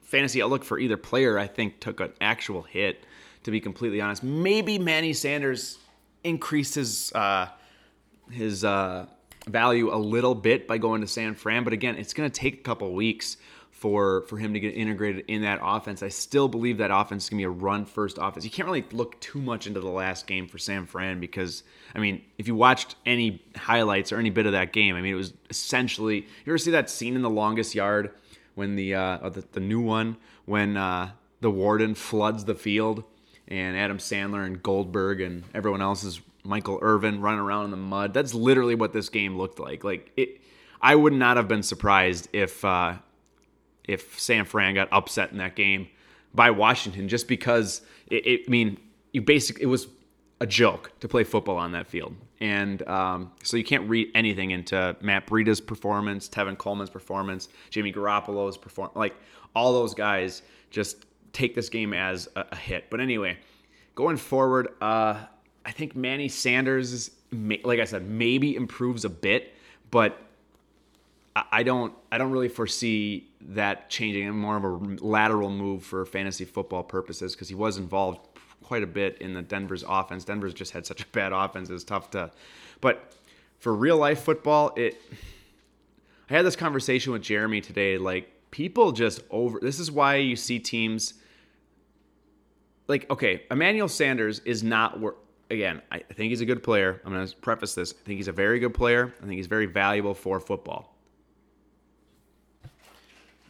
fantasy 0.08 0.42
outlook 0.42 0.64
for 0.64 0.78
either 0.78 0.96
player, 0.96 1.38
I 1.38 1.46
think, 1.46 1.80
took 1.80 2.00
an 2.00 2.12
actual 2.20 2.62
hit. 2.62 3.04
To 3.44 3.52
be 3.52 3.60
completely 3.60 4.00
honest, 4.00 4.22
maybe 4.22 4.78
Manny 4.78 5.12
Sanders 5.12 5.78
increased 6.24 6.74
his 6.74 7.12
uh, 7.12 7.48
his 8.30 8.64
uh, 8.64 9.06
value 9.46 9.94
a 9.94 9.96
little 9.96 10.34
bit 10.34 10.66
by 10.66 10.76
going 10.76 11.00
to 11.00 11.06
San 11.06 11.34
Fran, 11.34 11.64
but 11.64 11.72
again, 11.72 11.96
it's 11.96 12.12
going 12.12 12.28
to 12.28 12.40
take 12.40 12.54
a 12.54 12.62
couple 12.62 12.92
weeks 12.92 13.36
for 13.70 14.22
for 14.22 14.36
him 14.36 14.54
to 14.54 14.60
get 14.60 14.74
integrated 14.74 15.24
in 15.28 15.42
that 15.42 15.60
offense. 15.62 16.02
I 16.02 16.08
still 16.08 16.48
believe 16.48 16.78
that 16.78 16.90
offense 16.90 17.24
is 17.24 17.30
going 17.30 17.38
to 17.38 17.42
be 17.42 17.44
a 17.44 17.50
run 17.50 17.86
first 17.86 18.18
offense. 18.20 18.44
You 18.44 18.50
can't 18.50 18.66
really 18.66 18.84
look 18.90 19.18
too 19.20 19.40
much 19.40 19.66
into 19.68 19.80
the 19.80 19.88
last 19.88 20.26
game 20.26 20.48
for 20.48 20.58
San 20.58 20.84
Fran 20.84 21.20
because 21.20 21.62
I 21.94 22.00
mean, 22.00 22.22
if 22.38 22.48
you 22.48 22.56
watched 22.56 22.96
any 23.06 23.42
highlights 23.56 24.10
or 24.10 24.18
any 24.18 24.30
bit 24.30 24.46
of 24.46 24.52
that 24.52 24.72
game, 24.72 24.96
I 24.96 25.00
mean, 25.00 25.12
it 25.12 25.16
was 25.16 25.32
essentially 25.48 26.16
you 26.16 26.52
ever 26.52 26.58
see 26.58 26.72
that 26.72 26.90
scene 26.90 27.14
in 27.14 27.22
The 27.22 27.30
Longest 27.30 27.74
Yard 27.74 28.10
when 28.58 28.74
the 28.74 28.92
uh, 28.92 29.28
the, 29.28 29.44
the 29.52 29.60
new 29.60 29.80
one 29.80 30.16
when 30.44 30.76
uh, 30.76 31.12
the 31.40 31.50
warden 31.50 31.94
floods 31.94 32.44
the 32.44 32.56
field 32.56 33.04
and 33.46 33.76
Adam 33.76 33.98
Sandler 33.98 34.44
and 34.44 34.60
Goldberg 34.60 35.20
and 35.20 35.44
everyone 35.54 35.80
else 35.80 36.02
is 36.02 36.20
Michael 36.42 36.80
Irvin 36.82 37.20
running 37.20 37.38
around 37.38 37.66
in 37.66 37.70
the 37.70 37.76
mud. 37.76 38.12
That's 38.12 38.34
literally 38.34 38.74
what 38.74 38.92
this 38.92 39.08
game 39.10 39.38
looked 39.38 39.60
like. 39.60 39.84
Like 39.84 40.10
it, 40.16 40.40
I 40.82 40.96
would 40.96 41.12
not 41.12 41.36
have 41.36 41.46
been 41.46 41.62
surprised 41.62 42.28
if 42.32 42.64
uh, 42.64 42.94
if 43.84 44.18
San 44.18 44.44
Fran 44.44 44.74
got 44.74 44.88
upset 44.90 45.30
in 45.30 45.38
that 45.38 45.54
game 45.54 45.86
by 46.34 46.50
Washington 46.50 47.08
just 47.08 47.28
because 47.28 47.82
it, 48.08 48.26
it 48.26 48.40
I 48.48 48.50
mean 48.50 48.76
you 49.12 49.22
basically 49.22 49.62
it 49.62 49.66
was 49.66 49.86
a 50.40 50.46
joke 50.46 50.92
to 51.00 51.08
play 51.08 51.24
football 51.24 51.56
on 51.56 51.72
that 51.72 51.86
field. 51.86 52.14
And 52.40 52.86
um, 52.88 53.32
so 53.42 53.56
you 53.56 53.64
can't 53.64 53.88
read 53.88 54.10
anything 54.14 54.52
into 54.52 54.96
Matt 55.00 55.26
Breida's 55.26 55.60
performance, 55.60 56.28
Tevin 56.28 56.56
Coleman's 56.56 56.90
performance, 56.90 57.48
Jimmy 57.70 57.92
Garoppolo's 57.92 58.56
performance. 58.56 58.96
Like 58.96 59.16
all 59.54 59.72
those 59.72 59.94
guys 59.94 60.42
just 60.70 61.06
take 61.32 61.54
this 61.54 61.68
game 61.68 61.92
as 61.92 62.28
a, 62.36 62.46
a 62.52 62.56
hit. 62.56 62.88
But 62.90 63.00
anyway, 63.00 63.38
going 63.94 64.16
forward, 64.16 64.68
uh, 64.80 65.24
I 65.64 65.70
think 65.72 65.96
Manny 65.96 66.28
Sanders, 66.28 67.10
like 67.32 67.80
I 67.80 67.84
said, 67.84 68.08
maybe 68.08 68.54
improves 68.54 69.04
a 69.04 69.10
bit, 69.10 69.54
but 69.90 70.18
I 71.52 71.62
don't 71.62 71.92
I 72.10 72.18
don't 72.18 72.32
really 72.32 72.48
foresee 72.48 73.28
that 73.40 73.90
changing. 73.90 74.26
I'm 74.26 74.40
More 74.40 74.56
of 74.56 74.64
a 74.64 75.04
lateral 75.04 75.50
move 75.50 75.84
for 75.84 76.04
fantasy 76.04 76.44
football 76.44 76.82
purposes 76.82 77.34
because 77.34 77.48
he 77.48 77.54
was 77.54 77.76
involved 77.76 78.20
quite 78.62 78.82
a 78.82 78.86
bit 78.86 79.18
in 79.18 79.34
the 79.34 79.42
Denver's 79.42 79.84
offense. 79.86 80.24
Denver's 80.24 80.54
just 80.54 80.72
had 80.72 80.86
such 80.86 81.02
a 81.02 81.06
bad 81.08 81.32
offense; 81.32 81.70
it's 81.70 81.84
tough 81.84 82.10
to. 82.10 82.30
But 82.80 83.12
for 83.58 83.74
real 83.74 83.96
life 83.96 84.22
football, 84.22 84.72
it. 84.76 85.00
I 86.30 86.34
had 86.34 86.44
this 86.44 86.56
conversation 86.56 87.12
with 87.12 87.22
Jeremy 87.22 87.60
today. 87.60 87.96
Like 87.98 88.30
people 88.50 88.92
just 88.92 89.22
over. 89.30 89.58
This 89.60 89.78
is 89.78 89.90
why 89.90 90.16
you 90.16 90.36
see 90.36 90.58
teams. 90.58 91.14
Like 92.86 93.08
okay, 93.10 93.44
Emmanuel 93.50 93.88
Sanders 93.88 94.40
is 94.40 94.62
not. 94.62 94.98
Again, 95.50 95.80
I 95.90 96.00
think 96.00 96.28
he's 96.28 96.42
a 96.42 96.46
good 96.46 96.62
player. 96.62 97.00
I'm 97.04 97.12
going 97.14 97.26
to 97.26 97.36
preface 97.36 97.74
this. 97.74 97.94
I 97.98 98.04
think 98.04 98.18
he's 98.18 98.28
a 98.28 98.32
very 98.32 98.58
good 98.58 98.74
player. 98.74 99.14
I 99.16 99.22
think 99.22 99.36
he's 99.36 99.46
very 99.46 99.64
valuable 99.64 100.12
for 100.12 100.40
football. 100.40 100.94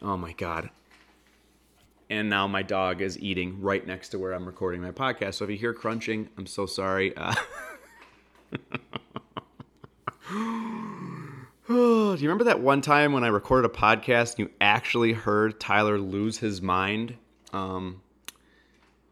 Oh 0.01 0.15
my 0.15 0.31
god 0.31 0.69
and 2.09 2.29
now 2.29 2.47
my 2.47 2.63
dog 2.63 3.01
is 3.01 3.19
eating 3.19 3.61
right 3.61 3.85
next 3.85 4.09
to 4.09 4.19
where 4.19 4.33
I'm 4.33 4.45
recording 4.45 4.81
my 4.81 4.91
podcast. 4.91 5.35
So 5.35 5.45
if 5.45 5.51
you 5.51 5.57
hear 5.57 5.73
crunching, 5.73 6.29
I'm 6.37 6.45
so 6.45 6.65
sorry. 6.65 7.15
Uh, 7.15 7.35
Do 11.67 12.15
you 12.17 12.27
remember 12.27 12.45
that 12.45 12.61
one 12.61 12.81
time 12.81 13.13
when 13.13 13.23
I 13.23 13.27
recorded 13.27 13.69
a 13.69 13.73
podcast 13.73 14.31
and 14.31 14.39
you 14.39 14.49
actually 14.59 15.13
heard 15.13 15.59
Tyler 15.59 15.99
lose 15.99 16.39
his 16.39 16.63
mind 16.63 17.15
um, 17.53 18.01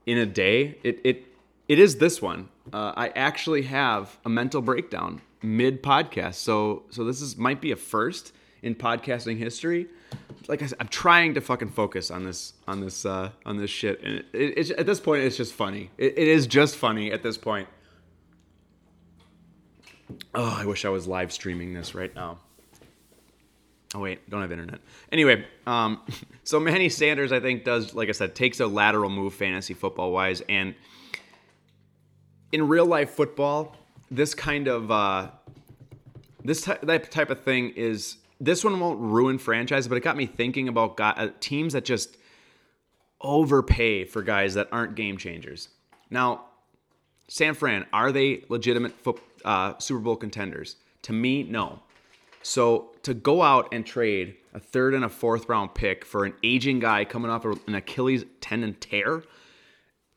in 0.08 0.18
a 0.18 0.26
day? 0.26 0.80
It, 0.84 1.00
it 1.04 1.26
it 1.68 1.78
is 1.78 1.98
this 1.98 2.22
one. 2.22 2.50
Uh, 2.74 2.94
I 2.96 3.10
actually 3.10 3.62
have 3.64 4.18
a 4.26 4.30
mental 4.30 4.62
breakdown 4.62 5.22
mid 5.44 5.84
podcast, 5.84 6.36
so 6.36 6.84
so 6.90 7.04
this 7.04 7.22
is 7.22 7.38
might 7.38 7.62
be 7.62 7.72
a 7.72 7.76
first 7.76 8.34
in 8.64 8.74
podcasting 8.74 9.38
history. 9.38 9.88
Like 10.48 10.62
I 10.62 10.68
said, 10.68 10.78
I'm 10.80 10.88
trying 10.88 11.34
to 11.34 11.42
fucking 11.42 11.70
focus 11.70 12.10
on 12.10 12.24
this 12.24 12.54
on 12.68 12.80
this 12.80 13.06
uh, 13.06 13.32
on 13.46 13.58
this 13.58 13.70
shit, 13.70 14.02
and 14.02 14.24
it, 14.34 14.58
it, 14.58 14.72
at 14.72 14.86
this 14.86 15.00
point, 15.00 15.24
it's 15.24 15.36
just 15.36 15.54
funny. 15.54 15.92
It, 15.98 16.14
it 16.18 16.28
is 16.28 16.48
just 16.48 16.78
funny 16.78 17.12
at 17.12 17.22
this 17.22 17.38
point. 17.38 17.68
Oh, 20.34 20.58
I 20.58 20.66
wish 20.66 20.86
I 20.86 20.90
was 20.90 21.06
live 21.06 21.34
streaming 21.34 21.74
this 21.74 21.94
right 21.94 22.14
now. 22.16 22.40
Oh 23.94 24.00
wait, 24.00 24.30
don't 24.30 24.42
have 24.42 24.52
internet. 24.52 24.80
Anyway, 25.12 25.46
um, 25.66 26.02
so 26.44 26.60
Manny 26.60 26.90
Sanders, 26.90 27.32
I 27.32 27.40
think, 27.40 27.64
does 27.64 27.94
like 27.94 28.10
I 28.10 28.14
said, 28.14 28.36
takes 28.36 28.60
a 28.60 28.68
lateral 28.68 29.10
move 29.10 29.34
fantasy 29.34 29.74
football 29.74 30.12
wise, 30.12 30.42
and 30.48 30.76
in 32.52 32.68
real 32.68 32.86
life 32.86 33.12
football, 33.12 33.76
this 34.10 34.34
kind 34.34 34.68
of 34.68 34.92
uh, 34.92 35.30
this 36.44 36.62
type 36.62 37.10
type 37.10 37.30
of 37.30 37.44
thing 37.44 37.70
is 37.76 38.18
this 38.40 38.64
one 38.64 38.80
won't 38.80 39.00
ruin 39.00 39.38
franchise, 39.38 39.88
but 39.88 39.98
it 39.98 40.02
got 40.02 40.18
me 40.18 40.26
thinking 40.26 40.68
about 40.68 41.00
uh, 41.00 41.30
teams 41.40 41.74
that 41.74 41.86
just 41.86 42.18
overpay 43.22 44.06
for 44.06 44.22
guys 44.22 44.54
that 44.54 44.68
aren't 44.72 44.96
game 44.96 45.18
changers. 45.18 45.70
Now, 46.10 46.46
San 47.28 47.54
Fran, 47.54 47.86
are 47.92 48.12
they 48.12 48.44
legitimate 48.50 48.94
uh, 49.44 49.78
Super 49.80 50.00
Bowl 50.00 50.16
contenders? 50.16 50.76
To 51.04 51.14
me, 51.14 51.44
no. 51.44 51.80
So 52.42 52.92
to 53.04 53.14
go 53.14 53.42
out 53.42 53.70
and 53.74 53.86
trade 53.86 54.36
a 54.54 54.60
third 54.60 54.94
and 54.94 55.04
a 55.04 55.10
fourth 55.10 55.50
round 55.50 55.74
pick 55.74 56.06
for 56.06 56.26
an 56.26 56.34
aging 56.44 56.80
guy 56.80 57.06
coming 57.06 57.30
off 57.30 57.46
an 57.46 57.76
Achilles 57.76 58.24
tendon 58.40 58.76
tear 58.76 59.24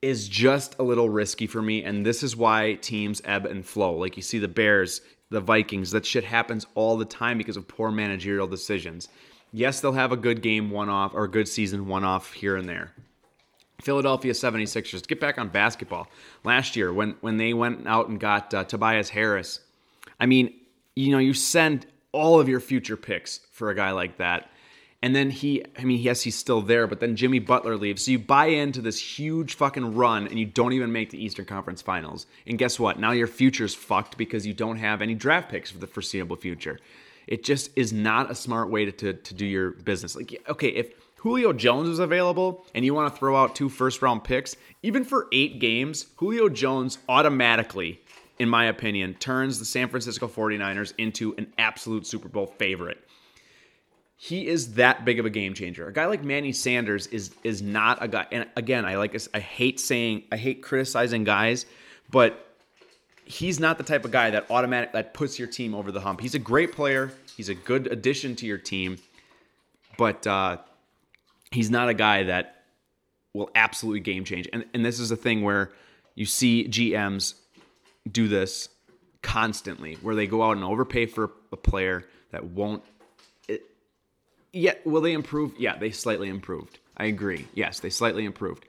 is 0.03 0.29
just 0.29 0.77
a 0.79 0.83
little 0.83 1.11
risky 1.11 1.47
for 1.47 1.61
me. 1.61 1.83
And 1.83 2.07
this 2.07 2.23
is 2.23 2.37
why 2.37 2.75
teams 2.81 3.21
ebb 3.25 3.47
and 3.47 3.67
flow. 3.67 3.95
Like 3.95 4.17
you 4.17 4.23
see 4.23 4.39
the 4.39 4.49
Bears, 4.49 5.01
the 5.31 5.41
Vikings, 5.41 5.93
that 5.93 6.05
shit 6.05 6.25
happens 6.25 6.67
all 6.75 6.97
the 6.97 7.05
time 7.05 7.39
because 7.39 7.57
of 7.57 7.69
poor 7.69 7.91
managerial 7.91 8.47
decisions. 8.47 9.09
Yes, 9.53 9.81
they'll 9.81 9.93
have 9.93 10.13
a 10.13 10.17
good 10.17 10.43
game 10.43 10.71
one 10.71 10.89
off 10.89 11.15
or 11.15 11.25
a 11.25 11.31
good 11.31 11.49
season 11.49 11.87
one 11.87 12.05
off 12.05 12.33
here 12.33 12.57
and 12.57 12.69
there. 12.69 12.93
Philadelphia 13.81 14.33
76ers, 14.33 15.07
get 15.07 15.21
back 15.21 15.39
on 15.39 15.49
basketball. 15.49 16.09
Last 16.45 16.77
year, 16.77 16.93
when, 16.93 17.17
when 17.21 17.39
they 17.39 17.55
went 17.55 17.87
out 17.87 18.09
and 18.09 18.21
got 18.21 18.53
uh, 18.53 18.65
Tobias 18.65 19.09
Harris, 19.09 19.61
I 20.19 20.27
mean, 20.27 20.53
you 20.95 21.11
know, 21.13 21.19
you 21.19 21.33
send 21.33 21.87
all 22.13 22.41
of 22.41 22.49
your 22.49 22.61
future 22.61 22.97
picks 22.97 23.41
for 23.53 23.71
a 23.71 23.75
guy 23.75 23.93
like 23.93 24.19
that. 24.19 24.51
And 25.03 25.17
then 25.17 25.31
he, 25.31 25.65
I 25.79 25.85
mean, 25.85 26.01
yes, 26.01 26.21
he's 26.23 26.37
still 26.37 26.61
there, 26.61 26.87
but 26.87 27.01
then 27.01 27.17
Jimmy 27.17 27.39
Butler 27.39 27.77
leaves. 27.77 28.05
So 28.05 28.11
you 28.11 28.19
buy 28.19 28.47
into 28.47 28.83
this 28.83 28.99
huge 28.99 29.55
fucking 29.55 29.95
run 29.95 30.27
and 30.27 30.39
you 30.39 30.45
don't 30.45 30.75
even 30.75 30.93
make 30.93 31.11
the 31.11 31.23
Eastern 31.23 31.47
Conference 31.47 31.81
Finals. 31.81 32.27
And 32.47 32.59
guess 32.59 32.79
what? 32.79 32.99
Now 32.99 33.13
your 33.13 33.27
future's 33.27 33.75
fucked 33.75 34.19
because 34.19 34.47
you 34.47 34.53
don't 34.53 34.77
have 34.77 35.01
any 35.01 35.15
draft 35.15 35.49
picks 35.49 35.71
for 35.71 35.79
the 35.79 35.87
foreseeable 35.87 36.37
future. 36.37 36.79
It 37.27 37.45
just 37.45 37.71
is 37.77 37.93
not 37.93 38.31
a 38.31 38.35
smart 38.35 38.71
way 38.71 38.85
to, 38.85 38.93
to, 38.93 39.13
to 39.15 39.35
do 39.35 39.47
your 39.47 39.71
business. 39.71 40.17
Like, 40.17 40.43
okay, 40.49 40.69
if 40.69 40.93
Julio 41.17 41.55
Jones 41.55 41.89
was 41.89 41.99
available 41.99 42.67
and 42.75 42.85
you 42.85 42.93
want 42.93 43.13
to 43.13 43.19
throw 43.19 43.37
out 43.37 43.55
two 43.55 43.71
first 43.71 44.03
round 44.03 44.23
picks, 44.25 44.57
even 44.83 45.05
for 45.05 45.29
eight 45.33 45.61
games, 45.61 46.07
Julio 46.17 46.51
Jones 46.51 46.99
automatically 47.09 48.03
in 48.41 48.49
my 48.49 48.65
opinion, 48.65 49.13
turns 49.21 49.59
the 49.59 49.67
San 49.67 49.87
Francisco 49.91 50.27
49ers 50.27 50.95
into 50.97 51.35
an 51.37 51.53
absolute 51.59 52.07
Super 52.07 52.27
Bowl 52.27 52.47
favorite. 52.47 53.07
He 54.23 54.47
is 54.47 54.75
that 54.75 55.07
big 55.07 55.19
of 55.19 55.25
a 55.25 55.31
game 55.31 55.55
changer. 55.55 55.89
A 55.89 55.93
guy 55.95 56.05
like 56.05 56.23
Manny 56.23 56.53
Sanders 56.53 57.07
is 57.07 57.31
is 57.43 57.63
not 57.63 58.05
a 58.05 58.07
guy. 58.07 58.27
And 58.31 58.47
again, 58.55 58.85
I 58.85 58.97
like 58.97 59.17
I 59.33 59.39
hate 59.39 59.81
saying 59.81 60.25
I 60.31 60.37
hate 60.37 60.63
criticizing 60.63 61.25
guys, 61.25 61.65
but 62.11 62.55
he's 63.25 63.59
not 63.59 63.79
the 63.79 63.83
type 63.83 64.05
of 64.05 64.11
guy 64.11 64.29
that 64.29 64.51
automatic 64.51 64.93
that 64.93 65.15
puts 65.15 65.39
your 65.39 65.49
team 65.49 65.75
over 65.75 65.91
the 65.91 66.03
hump. 66.03 66.21
He's 66.21 66.35
a 66.35 66.39
great 66.39 66.73
player. 66.73 67.15
He's 67.35 67.49
a 67.49 67.55
good 67.55 67.87
addition 67.87 68.37
to 68.37 68.47
your 68.47 68.59
team, 68.59 68.99
but 69.97 70.27
uh, 70.27 70.59
he's 71.51 71.71
not 71.71 71.89
a 71.89 71.95
guy 71.95 72.25
that 72.25 72.65
will 73.33 73.49
absolutely 73.55 74.01
game 74.01 74.27
change. 74.27 74.51
And 74.53 74.67
and 74.75 74.85
this 74.85 75.01
is 75.01 75.11
a 75.11 75.17
thing 75.17 75.41
where 75.41 75.73
you 76.15 76.27
see 76.27 76.69
GMs 76.69 77.37
do 78.13 78.29
this 78.29 78.69
constantly 79.23 79.95
where 80.03 80.15
they 80.15 80.27
go 80.27 80.43
out 80.43 80.59
and 80.59 80.65
overpay 80.65 81.07
for 81.07 81.31
a 81.53 81.57
player 81.57 82.05
that 82.33 82.45
won't 82.45 82.83
yet 84.53 84.85
will 84.87 85.01
they 85.01 85.13
improve? 85.13 85.53
Yeah 85.59 85.77
they 85.77 85.91
slightly 85.91 86.29
improved. 86.29 86.79
I 86.97 87.07
agree. 87.07 87.47
Yes 87.55 87.81
they 87.81 87.91
slightly 87.91 88.25
improved. 88.25 88.65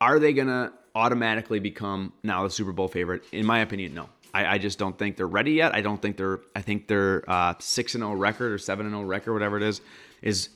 Are 0.00 0.18
they 0.18 0.32
gonna 0.32 0.72
automatically 0.94 1.60
become 1.60 2.12
now 2.22 2.42
the 2.44 2.50
super 2.50 2.72
bowl 2.72 2.88
favorite? 2.88 3.22
In 3.32 3.46
my 3.46 3.60
opinion 3.60 3.94
no. 3.94 4.08
I, 4.32 4.54
I 4.54 4.58
just 4.58 4.78
don't 4.80 4.98
think 4.98 5.16
they're 5.16 5.28
ready 5.28 5.52
yet. 5.52 5.74
I 5.74 5.80
don't 5.80 6.00
think 6.02 6.16
they're 6.16 6.40
i 6.56 6.60
think 6.60 6.88
their 6.88 7.28
uh, 7.30 7.54
6 7.58 7.94
and 7.94 8.02
0 8.02 8.14
record 8.14 8.52
or 8.52 8.58
7 8.58 8.84
and 8.86 8.94
0 8.94 9.04
record 9.04 9.32
whatever 9.32 9.56
it 9.56 9.62
is 9.62 9.80
is 10.22 10.48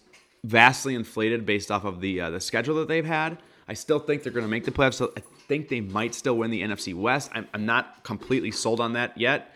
vastly 0.44 0.94
inflated 0.94 1.44
based 1.44 1.70
off 1.70 1.84
of 1.84 2.00
the 2.00 2.20
uh, 2.20 2.30
the 2.30 2.40
schedule 2.40 2.76
that 2.76 2.88
they've 2.88 3.04
had. 3.04 3.38
I 3.68 3.74
still 3.74 3.98
think 3.98 4.22
they're 4.22 4.32
going 4.32 4.46
to 4.46 4.50
make 4.50 4.64
the 4.64 4.70
playoffs. 4.70 4.94
So 4.94 5.12
i 5.16 5.20
think 5.48 5.68
they 5.68 5.80
might 5.80 6.14
still 6.14 6.36
win 6.36 6.50
the 6.50 6.62
NFC 6.62 6.94
West. 6.94 7.30
I'm, 7.34 7.48
I'm 7.54 7.64
not 7.64 8.04
completely 8.04 8.50
sold 8.50 8.80
on 8.80 8.92
that 8.92 9.16
yet. 9.16 9.54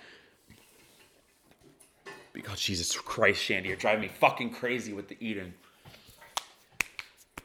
Because 2.32 2.60
Jesus 2.60 2.96
Christ, 2.96 3.42
Shandy, 3.42 3.68
you're 3.68 3.76
driving 3.76 4.02
me 4.02 4.08
fucking 4.08 4.50
crazy 4.50 4.92
with 4.92 5.08
the 5.08 5.16
eating. 5.20 5.52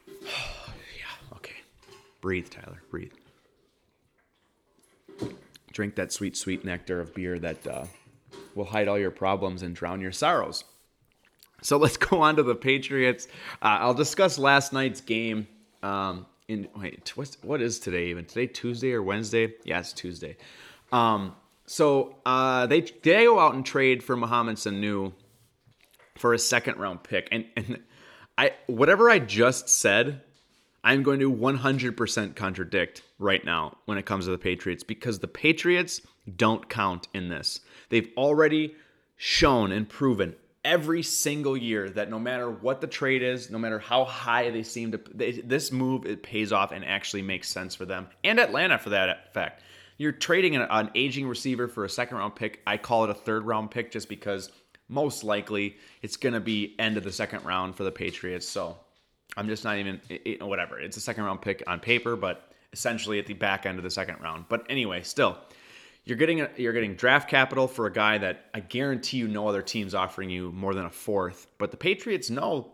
yeah, 0.22 1.34
okay. 1.34 1.56
Breathe, 2.20 2.48
Tyler. 2.48 2.82
Breathe. 2.90 3.12
Drink 5.72 5.94
that 5.96 6.12
sweet, 6.12 6.36
sweet 6.36 6.64
nectar 6.64 7.00
of 7.00 7.14
beer 7.14 7.38
that 7.38 7.66
uh, 7.66 7.84
will 8.54 8.64
hide 8.64 8.88
all 8.88 8.98
your 8.98 9.10
problems 9.10 9.62
and 9.62 9.74
drown 9.74 10.00
your 10.00 10.12
sorrows. 10.12 10.64
So 11.62 11.76
let's 11.78 11.96
go 11.96 12.22
on 12.22 12.36
to 12.36 12.42
the 12.42 12.54
Patriots. 12.54 13.26
Uh, 13.62 13.78
I'll 13.80 13.94
discuss 13.94 14.38
last 14.38 14.72
night's 14.72 15.00
game. 15.00 15.46
Um, 15.82 16.26
in 16.48 16.66
wait, 16.74 17.12
what's 17.14 17.36
what 17.42 17.60
is 17.60 17.78
today 17.78 18.06
even? 18.06 18.24
Today 18.24 18.46
Tuesday 18.46 18.92
or 18.92 19.02
Wednesday? 19.02 19.54
Yeah, 19.64 19.82
Tuesday. 19.82 20.36
Um, 20.90 21.34
so 21.68 22.16
uh, 22.24 22.66
they 22.66 22.80
they 22.80 23.24
go 23.24 23.38
out 23.38 23.54
and 23.54 23.64
trade 23.64 24.02
for 24.02 24.16
Mohamed 24.16 24.56
Sanu 24.56 25.12
for 26.16 26.32
a 26.32 26.38
second 26.38 26.78
round 26.78 27.02
pick, 27.02 27.28
and 27.30 27.44
and 27.56 27.80
I 28.38 28.52
whatever 28.66 29.10
I 29.10 29.18
just 29.18 29.68
said, 29.68 30.22
I'm 30.82 31.02
going 31.02 31.20
to 31.20 31.30
100% 31.30 32.36
contradict 32.36 33.02
right 33.18 33.44
now 33.44 33.76
when 33.84 33.98
it 33.98 34.06
comes 34.06 34.24
to 34.24 34.30
the 34.30 34.38
Patriots 34.38 34.82
because 34.82 35.18
the 35.18 35.28
Patriots 35.28 36.00
don't 36.36 36.68
count 36.68 37.08
in 37.12 37.28
this. 37.28 37.60
They've 37.90 38.10
already 38.16 38.74
shown 39.16 39.70
and 39.70 39.88
proven 39.88 40.36
every 40.64 41.02
single 41.02 41.56
year 41.56 41.90
that 41.90 42.08
no 42.08 42.18
matter 42.18 42.50
what 42.50 42.80
the 42.80 42.86
trade 42.86 43.22
is, 43.22 43.50
no 43.50 43.58
matter 43.58 43.78
how 43.78 44.04
high 44.04 44.50
they 44.50 44.62
seem 44.62 44.92
to, 44.92 45.00
they, 45.12 45.32
this 45.32 45.72
move 45.72 46.06
it 46.06 46.22
pays 46.22 46.52
off 46.52 46.72
and 46.72 46.84
actually 46.84 47.22
makes 47.22 47.48
sense 47.48 47.74
for 47.74 47.84
them 47.84 48.06
and 48.24 48.40
Atlanta 48.40 48.78
for 48.78 48.90
that 48.90 49.34
fact. 49.34 49.62
You're 49.98 50.12
trading 50.12 50.56
an, 50.56 50.62
an 50.70 50.90
aging 50.94 51.28
receiver 51.28 51.68
for 51.68 51.84
a 51.84 51.90
second 51.90 52.16
round 52.16 52.34
pick. 52.34 52.62
I 52.66 52.76
call 52.76 53.04
it 53.04 53.10
a 53.10 53.14
third 53.14 53.44
round 53.44 53.70
pick 53.70 53.90
just 53.90 54.08
because 54.08 54.50
most 54.88 55.22
likely 55.24 55.76
it's 56.02 56.16
going 56.16 56.32
to 56.32 56.40
be 56.40 56.74
end 56.78 56.96
of 56.96 57.04
the 57.04 57.12
second 57.12 57.44
round 57.44 57.76
for 57.76 57.84
the 57.84 57.92
Patriots. 57.92 58.48
So 58.48 58.76
I'm 59.36 59.48
just 59.48 59.64
not 59.64 59.76
even 59.76 60.00
it, 60.08 60.42
whatever. 60.42 60.80
It's 60.80 60.96
a 60.96 61.00
second 61.00 61.24
round 61.24 61.42
pick 61.42 61.62
on 61.66 61.80
paper, 61.80 62.16
but 62.16 62.52
essentially 62.72 63.18
at 63.18 63.26
the 63.26 63.34
back 63.34 63.66
end 63.66 63.78
of 63.78 63.84
the 63.84 63.90
second 63.90 64.20
round. 64.22 64.46
But 64.48 64.64
anyway, 64.70 65.02
still 65.02 65.36
you're 66.08 66.16
getting 66.16 66.40
a, 66.40 66.48
you're 66.56 66.72
getting 66.72 66.94
draft 66.94 67.28
capital 67.28 67.68
for 67.68 67.86
a 67.86 67.92
guy 67.92 68.16
that 68.16 68.46
I 68.54 68.60
guarantee 68.60 69.18
you 69.18 69.28
no 69.28 69.46
other 69.46 69.60
team's 69.60 69.94
offering 69.94 70.30
you 70.30 70.50
more 70.52 70.74
than 70.74 70.86
a 70.86 70.90
fourth. 70.90 71.46
But 71.58 71.70
the 71.70 71.76
Patriots 71.76 72.30
know 72.30 72.72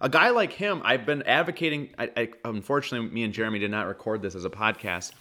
a 0.00 0.08
guy 0.08 0.30
like 0.30 0.52
him. 0.52 0.82
I've 0.84 1.04
been 1.04 1.22
advocating. 1.22 1.90
I, 1.98 2.10
I, 2.16 2.28
unfortunately, 2.44 3.08
me 3.08 3.24
and 3.24 3.34
Jeremy 3.34 3.58
did 3.58 3.72
not 3.72 3.88
record 3.88 4.22
this 4.22 4.36
as 4.36 4.44
a 4.44 4.50
podcast, 4.50 5.12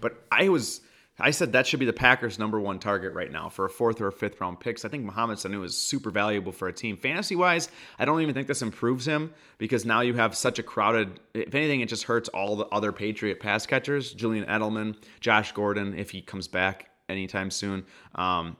but 0.00 0.22
I 0.30 0.50
was. 0.50 0.82
I 1.18 1.30
said 1.30 1.52
that 1.52 1.66
should 1.66 1.78
be 1.78 1.86
the 1.86 1.92
Packers' 1.92 2.40
number 2.40 2.58
one 2.58 2.80
target 2.80 3.12
right 3.12 3.30
now 3.30 3.48
for 3.48 3.64
a 3.64 3.70
fourth 3.70 4.00
or 4.00 4.08
a 4.08 4.12
fifth 4.12 4.40
round 4.40 4.58
picks. 4.58 4.84
I 4.84 4.88
think 4.88 5.04
Mohamed 5.04 5.38
Sanu 5.38 5.64
is 5.64 5.76
super 5.76 6.10
valuable 6.10 6.50
for 6.50 6.66
a 6.66 6.72
team. 6.72 6.96
Fantasy 6.96 7.36
wise, 7.36 7.68
I 7.98 8.04
don't 8.04 8.20
even 8.20 8.34
think 8.34 8.48
this 8.48 8.62
improves 8.62 9.06
him 9.06 9.32
because 9.58 9.84
now 9.84 10.00
you 10.00 10.14
have 10.14 10.36
such 10.36 10.58
a 10.58 10.62
crowded. 10.64 11.20
If 11.32 11.54
anything, 11.54 11.80
it 11.80 11.88
just 11.88 12.02
hurts 12.02 12.28
all 12.30 12.56
the 12.56 12.66
other 12.66 12.90
Patriot 12.90 13.38
pass 13.38 13.64
catchers: 13.64 14.12
Julian 14.12 14.44
Edelman, 14.46 14.96
Josh 15.20 15.52
Gordon, 15.52 15.96
if 15.96 16.10
he 16.10 16.20
comes 16.20 16.48
back 16.48 16.90
anytime 17.08 17.50
soon. 17.50 17.84
Um, 18.16 18.56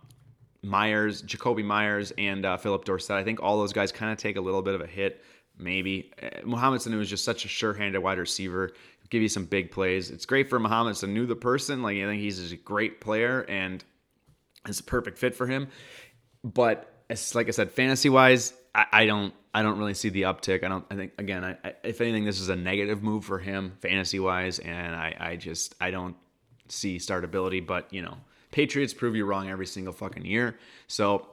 Myers, 0.62 1.22
Jakobi 1.22 1.64
Myers, 1.64 2.12
and 2.16 2.46
uh, 2.46 2.56
Phillip 2.56 2.84
Dorsett. 2.84 3.16
I 3.16 3.24
think 3.24 3.42
all 3.42 3.58
those 3.58 3.72
guys 3.72 3.90
kind 3.92 4.12
of 4.12 4.18
take 4.18 4.36
a 4.36 4.40
little 4.40 4.62
bit 4.62 4.74
of 4.74 4.80
a 4.80 4.86
hit. 4.86 5.22
Maybe 5.58 6.12
uh, 6.22 6.40
Mohamed 6.44 6.80
Sanu 6.80 7.00
is 7.00 7.10
just 7.10 7.24
such 7.24 7.44
a 7.44 7.48
sure-handed 7.48 7.98
wide 7.98 8.18
receiver. 8.18 8.72
Give 9.10 9.22
you 9.22 9.28
some 9.28 9.44
big 9.44 9.70
plays. 9.70 10.10
It's 10.10 10.26
great 10.26 10.48
for 10.48 10.58
Mohamed 10.58 10.94
Sanu, 10.94 11.28
the 11.28 11.36
person. 11.36 11.82
Like 11.82 11.98
I 11.98 12.04
think 12.04 12.20
he's 12.20 12.52
a 12.52 12.56
great 12.56 13.00
player 13.00 13.42
and 13.48 13.84
it's 14.66 14.80
a 14.80 14.84
perfect 14.84 15.18
fit 15.18 15.34
for 15.34 15.46
him. 15.46 15.68
but 16.42 16.90
it's 17.10 17.34
like 17.34 17.48
I 17.48 17.50
said, 17.50 17.70
fantasy 17.70 18.08
wise, 18.08 18.54
I, 18.74 18.86
I, 18.92 19.06
don't 19.06 19.34
I 19.52 19.62
don't 19.62 19.78
really 19.78 19.94
see 19.94 20.08
the 20.08 20.22
uptick. 20.22 20.64
I 20.64 20.68
don't. 20.68 20.84
I 20.90 20.96
think 20.96 21.12
again, 21.18 21.44
I, 21.44 21.56
I, 21.64 21.74
if 21.84 22.00
anything, 22.00 22.24
this 22.24 22.40
is 22.40 22.48
a 22.48 22.56
negative 22.56 23.02
move 23.02 23.24
for 23.24 23.38
him 23.38 23.76
fantasy 23.80 24.18
wise, 24.18 24.58
and 24.58 24.94
I 24.96 25.14
I 25.18 25.36
just 25.36 25.74
I 25.80 25.90
don't 25.90 26.16
see 26.68 26.96
startability. 26.96 27.64
But 27.64 27.92
you 27.92 28.02
know, 28.02 28.16
Patriots 28.50 28.94
prove 28.94 29.14
you 29.14 29.26
wrong 29.26 29.48
every 29.48 29.66
single 29.66 29.92
fucking 29.92 30.24
year. 30.24 30.56
So 30.88 31.28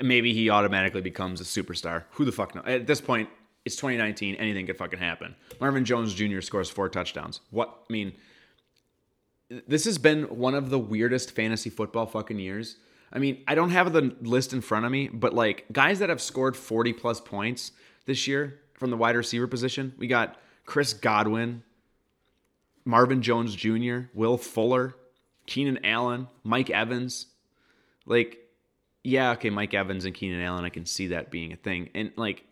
maybe 0.00 0.32
he 0.32 0.50
automatically 0.50 1.00
becomes 1.00 1.40
a 1.40 1.44
superstar. 1.44 2.04
Who 2.12 2.24
the 2.24 2.32
fuck 2.32 2.54
knows? 2.54 2.64
At 2.66 2.86
this 2.86 3.00
point, 3.00 3.28
it's 3.64 3.76
2019. 3.76 4.36
Anything 4.36 4.66
could 4.66 4.76
fucking 4.76 4.98
happen. 4.98 5.34
Marvin 5.60 5.84
Jones 5.84 6.14
Jr. 6.14 6.40
scores 6.40 6.70
four 6.70 6.88
touchdowns. 6.88 7.40
What 7.50 7.68
I 7.88 7.92
mean, 7.92 8.12
this 9.66 9.84
has 9.84 9.98
been 9.98 10.24
one 10.24 10.54
of 10.54 10.70
the 10.70 10.78
weirdest 10.78 11.32
fantasy 11.32 11.70
football 11.70 12.06
fucking 12.06 12.38
years 12.38 12.76
I 13.14 13.20
mean, 13.20 13.42
I 13.46 13.54
don't 13.54 13.70
have 13.70 13.92
the 13.92 14.14
list 14.22 14.52
in 14.52 14.60
front 14.60 14.84
of 14.84 14.92
me, 14.92 15.08
but 15.08 15.32
like 15.32 15.66
guys 15.70 16.00
that 16.00 16.08
have 16.08 16.20
scored 16.20 16.56
40 16.56 16.92
plus 16.94 17.20
points 17.20 17.70
this 18.06 18.26
year 18.26 18.60
from 18.74 18.90
the 18.90 18.96
wide 18.96 19.14
receiver 19.14 19.46
position, 19.46 19.94
we 19.96 20.08
got 20.08 20.36
Chris 20.66 20.92
Godwin, 20.92 21.62
Marvin 22.84 23.22
Jones 23.22 23.54
Jr., 23.54 24.00
Will 24.14 24.36
Fuller, 24.36 24.96
Keenan 25.46 25.84
Allen, 25.84 26.26
Mike 26.42 26.70
Evans. 26.70 27.26
Like, 28.04 28.38
yeah, 29.04 29.30
okay, 29.32 29.50
Mike 29.50 29.74
Evans 29.74 30.04
and 30.04 30.14
Keenan 30.14 30.40
Allen, 30.40 30.64
I 30.64 30.70
can 30.70 30.84
see 30.84 31.08
that 31.08 31.30
being 31.30 31.52
a 31.52 31.56
thing. 31.56 31.90
And 31.94 32.10
like 32.16 32.44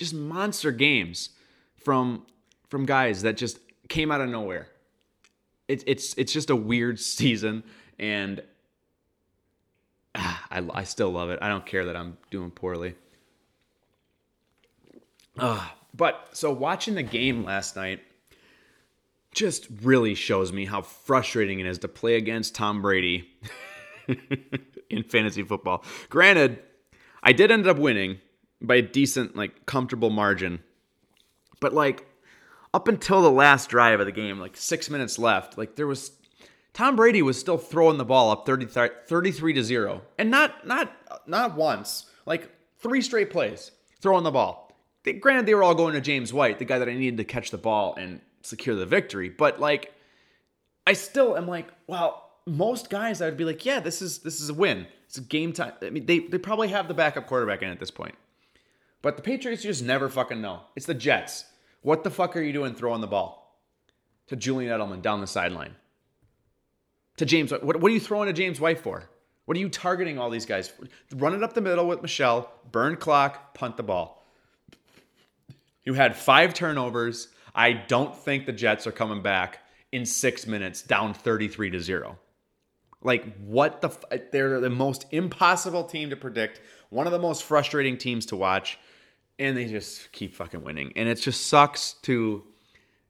just 0.00 0.14
monster 0.14 0.72
games 0.72 1.28
from 1.76 2.24
from 2.68 2.86
guys 2.86 3.20
that 3.20 3.36
just 3.36 3.58
came 3.90 4.10
out 4.10 4.22
of 4.22 4.30
nowhere. 4.30 4.66
It's 5.68 5.84
it's 5.86 6.14
it's 6.14 6.32
just 6.32 6.48
a 6.48 6.56
weird 6.56 6.98
season 7.16 7.62
and 7.98 8.42
I, 10.14 10.66
I 10.72 10.84
still 10.84 11.10
love 11.10 11.28
it. 11.28 11.38
I 11.42 11.48
don't 11.48 11.66
care 11.66 11.84
that 11.84 11.96
I'm 11.96 12.16
doing 12.30 12.50
poorly. 12.50 12.94
Uh, 15.38 15.68
but 15.94 16.30
so 16.32 16.50
watching 16.50 16.94
the 16.94 17.02
game 17.02 17.44
last 17.44 17.76
night 17.76 18.00
just 19.32 19.68
really 19.82 20.14
shows 20.14 20.50
me 20.50 20.64
how 20.64 20.80
frustrating 20.80 21.60
it 21.60 21.66
is 21.66 21.78
to 21.80 21.88
play 21.88 22.16
against 22.16 22.54
Tom 22.54 22.80
Brady 22.80 23.28
in 24.90 25.02
fantasy 25.04 25.42
football. 25.42 25.84
Granted, 26.08 26.58
I 27.22 27.32
did 27.32 27.50
end 27.50 27.66
up 27.66 27.78
winning 27.78 28.18
by 28.60 28.76
a 28.76 28.82
decent, 28.82 29.36
like, 29.36 29.66
comfortable 29.66 30.10
margin. 30.10 30.60
But, 31.60 31.74
like, 31.74 32.06
up 32.72 32.88
until 32.88 33.22
the 33.22 33.30
last 33.30 33.68
drive 33.68 34.00
of 34.00 34.06
the 34.06 34.12
game, 34.12 34.38
like 34.38 34.56
six 34.56 34.88
minutes 34.88 35.18
left, 35.18 35.58
like, 35.58 35.76
there 35.76 35.86
was 35.86 36.12
Tom 36.72 36.96
Brady 36.96 37.22
was 37.22 37.38
still 37.38 37.58
throwing 37.58 37.98
the 37.98 38.04
ball 38.04 38.30
up 38.30 38.46
30, 38.46 38.66
33 38.66 39.52
to 39.54 39.62
0. 39.62 40.02
And 40.18 40.30
not 40.30 40.66
not 40.66 40.92
not 41.26 41.56
once, 41.56 42.06
like 42.26 42.50
three 42.78 43.02
straight 43.02 43.30
plays 43.30 43.72
throwing 44.00 44.24
the 44.24 44.30
ball. 44.30 44.72
They, 45.02 45.14
granted 45.14 45.46
they 45.46 45.54
were 45.54 45.62
all 45.62 45.74
going 45.74 45.94
to 45.94 46.00
James 46.00 46.32
White, 46.32 46.58
the 46.58 46.64
guy 46.64 46.78
that 46.78 46.88
I 46.88 46.94
needed 46.94 47.16
to 47.16 47.24
catch 47.24 47.50
the 47.50 47.58
ball 47.58 47.94
and 47.98 48.20
secure 48.42 48.76
the 48.76 48.86
victory, 48.86 49.28
but 49.28 49.60
like 49.60 49.92
I 50.86 50.92
still 50.92 51.36
am 51.36 51.46
like, 51.46 51.68
well, 51.86 52.30
most 52.46 52.90
guys 52.90 53.20
I 53.20 53.26
would 53.26 53.36
be 53.36 53.44
like, 53.44 53.64
yeah, 53.64 53.80
this 53.80 54.00
is 54.00 54.18
this 54.18 54.40
is 54.40 54.48
a 54.48 54.54
win. 54.54 54.86
It's 55.06 55.18
a 55.18 55.22
game 55.22 55.52
time. 55.52 55.72
I 55.82 55.90
mean, 55.90 56.06
they 56.06 56.20
they 56.20 56.38
probably 56.38 56.68
have 56.68 56.88
the 56.88 56.94
backup 56.94 57.26
quarterback 57.26 57.62
in 57.62 57.70
at 57.70 57.80
this 57.80 57.90
point. 57.90 58.14
But 59.02 59.16
the 59.16 59.22
Patriots 59.22 59.62
just 59.62 59.82
never 59.82 60.08
fucking 60.08 60.40
know. 60.40 60.60
It's 60.76 60.86
the 60.86 60.94
Jets. 60.94 61.44
What 61.82 62.04
the 62.04 62.10
fuck 62.10 62.36
are 62.36 62.42
you 62.42 62.52
doing 62.52 62.74
throwing 62.74 63.00
the 63.00 63.06
ball 63.06 63.58
to 64.26 64.36
Julian 64.36 64.70
Edelman 64.70 65.02
down 65.02 65.20
the 65.20 65.26
sideline? 65.26 65.74
to 67.20 67.26
James. 67.26 67.52
What, 67.52 67.64
what 67.64 67.84
are 67.84 67.94
you 67.94 68.00
throwing 68.00 68.26
to 68.28 68.32
James 68.32 68.60
White 68.60 68.80
for? 68.80 69.04
What 69.44 69.56
are 69.56 69.60
you 69.60 69.68
targeting 69.68 70.18
all 70.18 70.30
these 70.30 70.46
guys 70.46 70.68
for? 70.68 70.86
Run 71.14 71.34
it 71.34 71.42
up 71.42 71.52
the 71.52 71.60
middle 71.60 71.86
with 71.86 72.00
Michel, 72.00 72.50
burn 72.72 72.96
clock, 72.96 73.52
punt 73.54 73.76
the 73.76 73.82
ball. 73.82 74.24
You 75.84 75.94
had 75.94 76.16
five 76.16 76.54
turnovers. 76.54 77.28
I 77.54 77.72
don't 77.72 78.16
think 78.16 78.46
the 78.46 78.52
Jets 78.52 78.86
are 78.86 78.92
coming 78.92 79.22
back 79.22 79.58
in 79.92 80.06
six 80.06 80.46
minutes, 80.46 80.80
down 80.80 81.12
33 81.12 81.70
to 81.70 81.80
zero. 81.80 82.18
Like, 83.02 83.36
what 83.38 83.82
the? 83.82 83.88
F- 83.88 84.30
they're 84.30 84.60
the 84.60 84.70
most 84.70 85.06
impossible 85.10 85.84
team 85.84 86.10
to 86.10 86.16
predict, 86.16 86.60
one 86.88 87.06
of 87.06 87.12
the 87.12 87.18
most 87.18 87.42
frustrating 87.42 87.98
teams 87.98 88.26
to 88.26 88.36
watch, 88.36 88.78
and 89.40 89.56
they 89.56 89.64
just 89.64 90.12
keep 90.12 90.34
fucking 90.34 90.62
winning. 90.62 90.92
And 90.94 91.08
it 91.08 91.16
just 91.16 91.46
sucks 91.46 91.94
to 92.02 92.44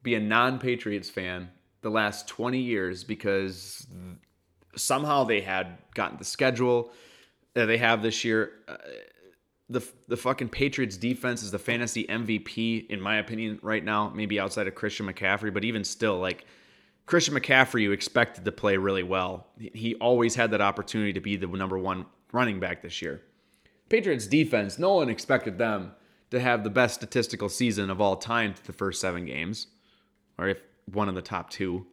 be 0.03 0.15
a 0.15 0.21
non 0.21 0.59
Patriots 0.59 1.11
fan 1.11 1.51
the 1.83 1.91
last 1.91 2.29
20 2.29 2.59
years 2.59 3.05
because 3.05 3.87
somehow 4.77 5.25
they 5.25 5.41
had 5.41 5.77
gotten 5.95 6.17
the 6.17 6.25
schedule 6.25 6.93
that 7.55 7.67
they 7.67 7.77
have 7.77 8.01
this 8.03 8.25
year. 8.25 8.53
Uh, 8.69 8.77
the 9.69 9.87
the 10.09 10.17
fucking 10.17 10.49
Patriots 10.49 10.97
defense 10.97 11.43
is 11.43 11.51
the 11.51 11.59
fantasy 11.59 12.05
MVP 12.05 12.89
in 12.89 13.01
my 13.01 13.17
opinion 13.17 13.59
right 13.63 13.85
now, 13.85 14.11
maybe 14.15 14.41
outside 14.41 14.67
of 14.67 14.75
Christian 14.75 15.07
McCaffrey, 15.07 15.53
but 15.53 15.65
even 15.65 15.85
still 15.85 16.19
like 16.19 16.45
Christian 17.07 17.35
McCaffrey 17.35 17.83
you 17.83 17.93
expected 17.93 18.45
to 18.45 18.53
play 18.53 18.77
really 18.77 19.03
well. 19.03 19.49
He 19.59 19.97
always 19.97 20.35
had 20.35 20.53
that 20.53 20.61
opportunity 20.61 21.13
to 21.13 21.21
be 21.21 21.37
the 21.37 21.47
number 21.47 21.79
1 21.79 22.07
running 22.33 22.61
back 22.61 22.83
this 22.83 23.03
year. 23.03 23.23
Patriots 23.89 24.27
defense, 24.27 24.79
no 24.79 24.95
one 24.95 25.09
expected 25.09 25.59
them 25.59 25.93
to 26.31 26.41
have 26.41 26.65
the 26.65 26.71
best 26.71 26.95
statistical 26.95 27.49
season 27.49 27.91
of 27.91 28.01
all 28.01 28.17
time 28.17 28.55
to 28.55 28.67
the 28.67 28.73
first 28.73 29.01
7 29.01 29.27
games. 29.27 29.67
Or 30.39 30.49
if 30.49 30.59
one 30.93 31.09
of 31.09 31.15
the 31.15 31.23
top 31.23 31.51
two. 31.51 31.87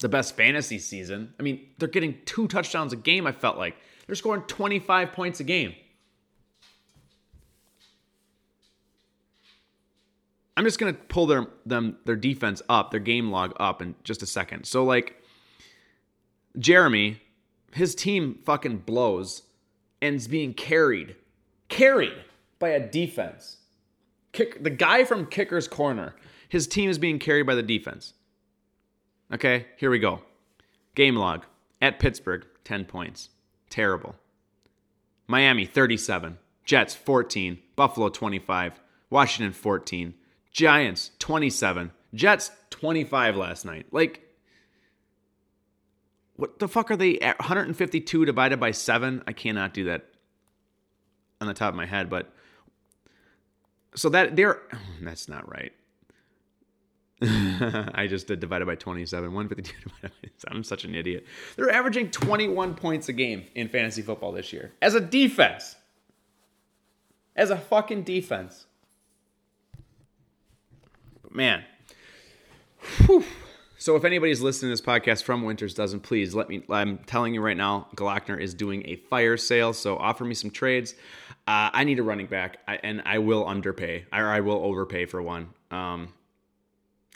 The 0.00 0.08
best 0.08 0.36
fantasy 0.36 0.78
season. 0.78 1.34
I 1.38 1.42
mean, 1.42 1.68
they're 1.78 1.88
getting 1.88 2.18
two 2.24 2.46
touchdowns 2.48 2.92
a 2.92 2.96
game, 2.96 3.26
I 3.26 3.32
felt 3.32 3.58
like. 3.58 3.76
They're 4.06 4.14
scoring 4.14 4.42
25 4.42 5.12
points 5.12 5.40
a 5.40 5.44
game. 5.44 5.74
I'm 10.56 10.64
just 10.64 10.80
gonna 10.80 10.92
pull 10.92 11.26
their 11.26 11.46
them 11.66 11.98
their 12.04 12.16
defense 12.16 12.62
up, 12.68 12.90
their 12.90 12.98
game 12.98 13.30
log 13.30 13.52
up 13.60 13.80
in 13.80 13.94
just 14.02 14.24
a 14.24 14.26
second. 14.26 14.64
So 14.64 14.84
like 14.84 15.22
Jeremy, 16.58 17.22
his 17.72 17.94
team 17.94 18.40
fucking 18.44 18.78
blows 18.78 19.42
and 20.02 20.16
is 20.16 20.26
being 20.26 20.54
carried, 20.54 21.14
carried 21.68 22.24
by 22.58 22.70
a 22.70 22.86
defense. 22.86 23.58
Kick 24.32 24.62
the 24.62 24.70
guy 24.70 25.04
from 25.04 25.26
kicker's 25.26 25.68
corner 25.68 26.14
his 26.48 26.66
team 26.66 26.88
is 26.88 26.98
being 26.98 27.18
carried 27.18 27.46
by 27.46 27.54
the 27.54 27.62
defense. 27.62 28.14
Okay, 29.32 29.66
here 29.76 29.90
we 29.90 29.98
go. 29.98 30.22
Game 30.94 31.16
log 31.16 31.44
at 31.80 31.98
Pittsburgh, 31.98 32.46
10 32.64 32.86
points. 32.86 33.28
Terrible. 33.68 34.16
Miami, 35.26 35.66
37. 35.66 36.38
Jets, 36.64 36.94
14. 36.94 37.58
Buffalo, 37.76 38.08
25. 38.08 38.80
Washington, 39.10 39.52
14. 39.52 40.14
Giants, 40.50 41.10
27. 41.18 41.92
Jets, 42.14 42.50
25 42.70 43.36
last 43.36 43.66
night. 43.66 43.86
Like, 43.92 44.22
what 46.36 46.58
the 46.58 46.68
fuck 46.68 46.90
are 46.90 46.96
they 46.96 47.18
at? 47.18 47.38
152 47.38 48.24
divided 48.24 48.58
by 48.58 48.70
7? 48.70 49.22
I 49.26 49.32
cannot 49.32 49.74
do 49.74 49.84
that 49.84 50.06
on 51.40 51.46
the 51.46 51.54
top 51.54 51.70
of 51.70 51.76
my 51.76 51.86
head, 51.86 52.08
but 52.08 52.32
so 53.98 54.08
that 54.10 54.36
they're 54.36 54.62
that's 55.02 55.28
not 55.28 55.50
right. 55.50 55.72
I 57.20 58.06
just 58.08 58.28
did 58.28 58.38
divided 58.38 58.66
by 58.66 58.76
27. 58.76 59.32
152 59.32 59.76
divided 59.88 60.12
by 60.22 60.28
I'm 60.52 60.62
such 60.62 60.84
an 60.84 60.94
idiot. 60.94 61.26
They're 61.56 61.70
averaging 61.70 62.12
21 62.12 62.74
points 62.74 63.08
a 63.08 63.12
game 63.12 63.44
in 63.56 63.68
fantasy 63.68 64.02
football 64.02 64.30
this 64.30 64.52
year 64.52 64.72
as 64.80 64.94
a 64.94 65.00
defense. 65.00 65.74
As 67.34 67.50
a 67.50 67.56
fucking 67.56 68.02
defense. 68.02 68.66
But 71.22 71.34
man. 71.34 71.64
Whew. 73.06 73.24
So 73.80 73.94
if 73.94 74.04
anybody's 74.04 74.40
listening 74.40 74.70
to 74.70 74.72
this 74.72 74.80
podcast 74.80 75.22
from 75.22 75.44
Winters 75.44 75.72
Dozen, 75.72 76.00
please 76.00 76.34
let 76.34 76.48
me. 76.48 76.64
I'm 76.68 76.98
telling 76.98 77.32
you 77.32 77.40
right 77.40 77.56
now, 77.56 77.86
Glockner 77.94 78.38
is 78.38 78.52
doing 78.52 78.82
a 78.88 78.96
fire 78.96 79.36
sale, 79.36 79.72
so 79.72 79.96
offer 79.96 80.24
me 80.24 80.34
some 80.34 80.50
trades. 80.50 80.96
Uh, 81.48 81.70
I 81.72 81.84
need 81.84 81.98
a 81.98 82.02
running 82.02 82.26
back, 82.26 82.58
I, 82.68 82.78
and 82.82 83.00
I 83.06 83.20
will 83.20 83.46
underpay, 83.46 84.04
or 84.12 84.26
I 84.26 84.40
will 84.40 84.62
overpay 84.62 85.06
for 85.06 85.22
one. 85.22 85.48
Um, 85.70 86.12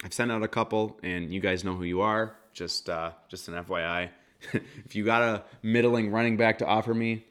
I've 0.03 0.11
sent 0.11 0.31
out 0.31 0.41
a 0.41 0.47
couple, 0.47 0.97
and 1.03 1.31
you 1.31 1.39
guys 1.39 1.63
know 1.63 1.75
who 1.75 1.83
you 1.83 2.01
are. 2.01 2.35
Just 2.51 2.89
uh, 2.89 3.11
just 3.27 3.47
an 3.47 3.53
FYI. 3.63 4.09
if 4.85 4.95
you 4.95 5.05
got 5.05 5.21
a 5.21 5.43
middling 5.61 6.09
running 6.09 6.35
back 6.35 6.57
to 6.57 6.65
offer 6.65 6.95
me, 6.95 7.23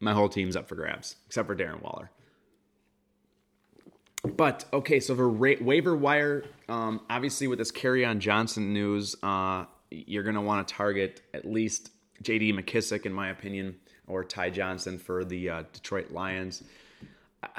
my 0.00 0.12
whole 0.12 0.28
team's 0.28 0.56
up 0.56 0.68
for 0.68 0.74
grabs, 0.74 1.14
except 1.28 1.46
for 1.46 1.54
Darren 1.54 1.80
Waller. 1.80 2.10
But 4.24 4.64
okay, 4.72 4.98
so 4.98 5.14
for 5.14 5.28
ra- 5.28 5.60
waiver 5.60 5.94
wire, 5.94 6.44
um, 6.68 7.02
obviously 7.08 7.46
with 7.46 7.60
this 7.60 7.70
Kerryon 7.70 8.18
Johnson 8.18 8.72
news, 8.72 9.14
uh, 9.22 9.66
you're 9.92 10.24
gonna 10.24 10.42
want 10.42 10.66
to 10.66 10.74
target 10.74 11.22
at 11.32 11.44
least 11.44 11.92
J.D. 12.20 12.52
McKissic, 12.52 13.06
in 13.06 13.12
my 13.12 13.28
opinion, 13.28 13.76
or 14.08 14.24
Ty 14.24 14.50
Johnson 14.50 14.98
for 14.98 15.24
the 15.24 15.50
uh, 15.50 15.62
Detroit 15.72 16.10
Lions. 16.10 16.62
I, 17.42 17.50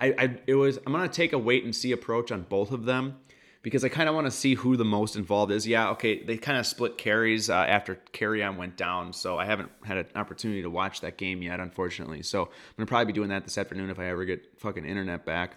I, 0.00 0.38
it 0.46 0.54
was 0.54 0.78
I'm 0.78 0.92
gonna 0.92 1.08
take 1.08 1.32
a 1.32 1.38
wait 1.38 1.64
and 1.64 1.74
see 1.74 1.92
approach 1.92 2.32
on 2.32 2.42
both 2.42 2.72
of 2.72 2.84
them 2.84 3.18
because 3.62 3.84
I 3.84 3.88
kind 3.88 4.08
of 4.08 4.14
want 4.14 4.26
to 4.26 4.30
see 4.30 4.54
who 4.54 4.76
the 4.76 4.84
most 4.84 5.16
involved 5.16 5.52
is. 5.52 5.66
Yeah, 5.66 5.90
okay, 5.90 6.22
they 6.22 6.36
kind 6.36 6.58
of 6.58 6.66
split 6.66 6.96
carries 6.96 7.50
uh, 7.50 7.54
after 7.54 8.00
Kerryon 8.12 8.56
went 8.56 8.76
down, 8.76 9.12
so 9.12 9.38
I 9.38 9.44
haven't 9.44 9.70
had 9.84 9.98
an 9.98 10.06
opportunity 10.14 10.62
to 10.62 10.70
watch 10.70 11.00
that 11.02 11.18
game 11.18 11.42
yet, 11.42 11.60
unfortunately. 11.60 12.22
So 12.22 12.42
I'm 12.42 12.50
gonna 12.76 12.86
probably 12.86 13.06
be 13.06 13.12
doing 13.12 13.28
that 13.30 13.44
this 13.44 13.58
afternoon 13.58 13.90
if 13.90 13.98
I 13.98 14.06
ever 14.06 14.24
get 14.24 14.58
fucking 14.58 14.84
internet 14.84 15.24
back, 15.24 15.56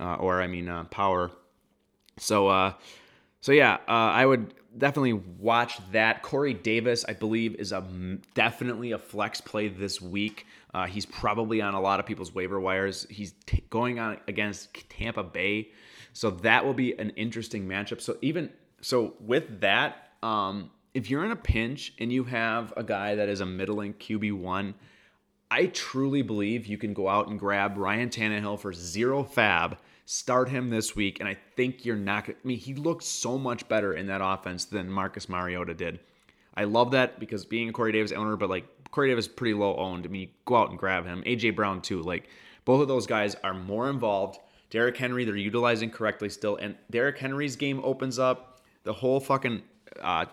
uh, 0.00 0.16
or 0.16 0.42
I 0.42 0.46
mean 0.46 0.68
uh, 0.68 0.84
power. 0.84 1.30
So, 2.18 2.48
uh, 2.48 2.74
so 3.40 3.52
yeah, 3.52 3.74
uh, 3.88 4.12
I 4.12 4.24
would 4.26 4.54
definitely 4.76 5.12
watch 5.12 5.78
that. 5.92 6.22
Corey 6.22 6.54
Davis, 6.54 7.04
I 7.08 7.12
believe, 7.12 7.54
is 7.56 7.72
a 7.72 7.84
definitely 8.34 8.92
a 8.92 8.98
flex 8.98 9.40
play 9.40 9.68
this 9.68 10.00
week. 10.00 10.46
Uh, 10.72 10.86
he's 10.86 11.06
probably 11.06 11.60
on 11.60 11.74
a 11.74 11.80
lot 11.80 12.00
of 12.00 12.06
people's 12.06 12.34
waiver 12.34 12.60
wires. 12.60 13.06
He's 13.10 13.34
t- 13.46 13.64
going 13.70 13.98
on 13.98 14.18
against 14.28 14.88
Tampa 14.90 15.22
Bay, 15.22 15.70
so 16.12 16.30
that 16.30 16.64
will 16.64 16.74
be 16.74 16.98
an 16.98 17.10
interesting 17.10 17.66
matchup. 17.66 18.00
So 18.00 18.16
even 18.22 18.50
so, 18.80 19.14
with 19.20 19.60
that, 19.60 20.10
um, 20.22 20.70
if 20.92 21.08
you're 21.08 21.24
in 21.24 21.30
a 21.30 21.36
pinch 21.36 21.94
and 21.98 22.12
you 22.12 22.24
have 22.24 22.72
a 22.76 22.84
guy 22.84 23.14
that 23.14 23.28
is 23.28 23.40
a 23.40 23.46
middling 23.46 23.94
QB 23.94 24.38
one, 24.38 24.74
I 25.54 25.66
truly 25.66 26.22
believe 26.22 26.66
you 26.66 26.78
can 26.78 26.94
go 26.94 27.08
out 27.08 27.28
and 27.28 27.38
grab 27.38 27.78
Ryan 27.78 28.08
Tannehill 28.08 28.58
for 28.58 28.72
zero 28.72 29.22
fab 29.22 29.78
Start 30.06 30.50
him 30.50 30.68
this 30.68 30.94
week, 30.94 31.20
and 31.20 31.28
I 31.28 31.36
think 31.56 31.84
you're 31.84 31.96
not. 31.96 32.26
going 32.26 32.34
to. 32.34 32.40
I 32.44 32.46
mean, 32.46 32.58
he 32.58 32.74
looked 32.74 33.04
so 33.04 33.38
much 33.38 33.66
better 33.68 33.94
in 33.94 34.06
that 34.08 34.20
offense 34.22 34.66
than 34.66 34.90
Marcus 34.90 35.28
Mariota 35.30 35.72
did. 35.72 36.00
I 36.54 36.64
love 36.64 36.90
that 36.90 37.18
because 37.18 37.46
being 37.46 37.68
a 37.70 37.72
Corey 37.72 37.92
Davis 37.92 38.12
owner, 38.12 38.36
but 38.36 38.50
like 38.50 38.66
Corey 38.90 39.08
Davis 39.08 39.26
is 39.26 39.32
pretty 39.32 39.54
low 39.54 39.76
owned. 39.76 40.04
I 40.04 40.08
mean, 40.08 40.28
go 40.44 40.56
out 40.56 40.70
and 40.70 40.78
grab 40.78 41.06
him. 41.06 41.22
AJ 41.24 41.56
Brown 41.56 41.80
too. 41.80 42.02
Like 42.02 42.28
both 42.66 42.82
of 42.82 42.88
those 42.88 43.06
guys 43.06 43.34
are 43.44 43.54
more 43.54 43.88
involved. 43.88 44.40
Derrick 44.68 44.96
Henry, 44.96 45.24
they're 45.24 45.36
utilizing 45.36 45.88
correctly 45.88 46.28
still, 46.28 46.56
and 46.56 46.74
Derrick 46.90 47.16
Henry's 47.16 47.56
game 47.56 47.80
opens 47.82 48.18
up. 48.18 48.60
The 48.82 48.92
whole 48.92 49.20
fucking 49.20 49.62
uh, 50.02 50.26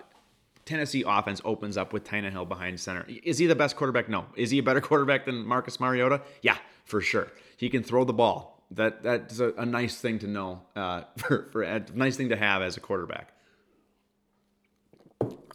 Tennessee 0.65 1.03
offense 1.05 1.41
opens 1.43 1.77
up 1.77 1.93
with 1.93 2.03
Tannehill 2.03 2.47
behind 2.47 2.79
center. 2.79 3.05
Is 3.23 3.37
he 3.37 3.47
the 3.47 3.55
best 3.55 3.75
quarterback? 3.75 4.09
No. 4.09 4.25
Is 4.35 4.51
he 4.51 4.59
a 4.59 4.63
better 4.63 4.81
quarterback 4.89 5.25
than 5.25 5.45
Marcus 5.45 5.79
Mariota? 5.79 6.21
Yeah, 6.41 6.57
for 6.85 7.01
sure. 7.01 7.31
He 7.57 7.69
can 7.69 7.83
throw 7.83 8.03
the 8.03 8.13
ball 8.13 8.51
that 8.71 9.03
that's 9.03 9.39
a, 9.39 9.53
a 9.53 9.65
nice 9.65 9.99
thing 9.99 10.19
to 10.19 10.27
know 10.27 10.61
uh, 10.75 11.03
for 11.17 11.49
for 11.51 11.61
a 11.63 11.83
nice 11.93 12.17
thing 12.17 12.29
to 12.29 12.35
have 12.35 12.61
as 12.61 12.77
a 12.77 12.79
quarterback. 12.79 13.33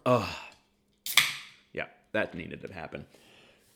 Oh, 0.05 0.39
yeah, 1.73 1.87
that 2.13 2.35
needed 2.35 2.61
to 2.63 2.73
happen. 2.73 3.07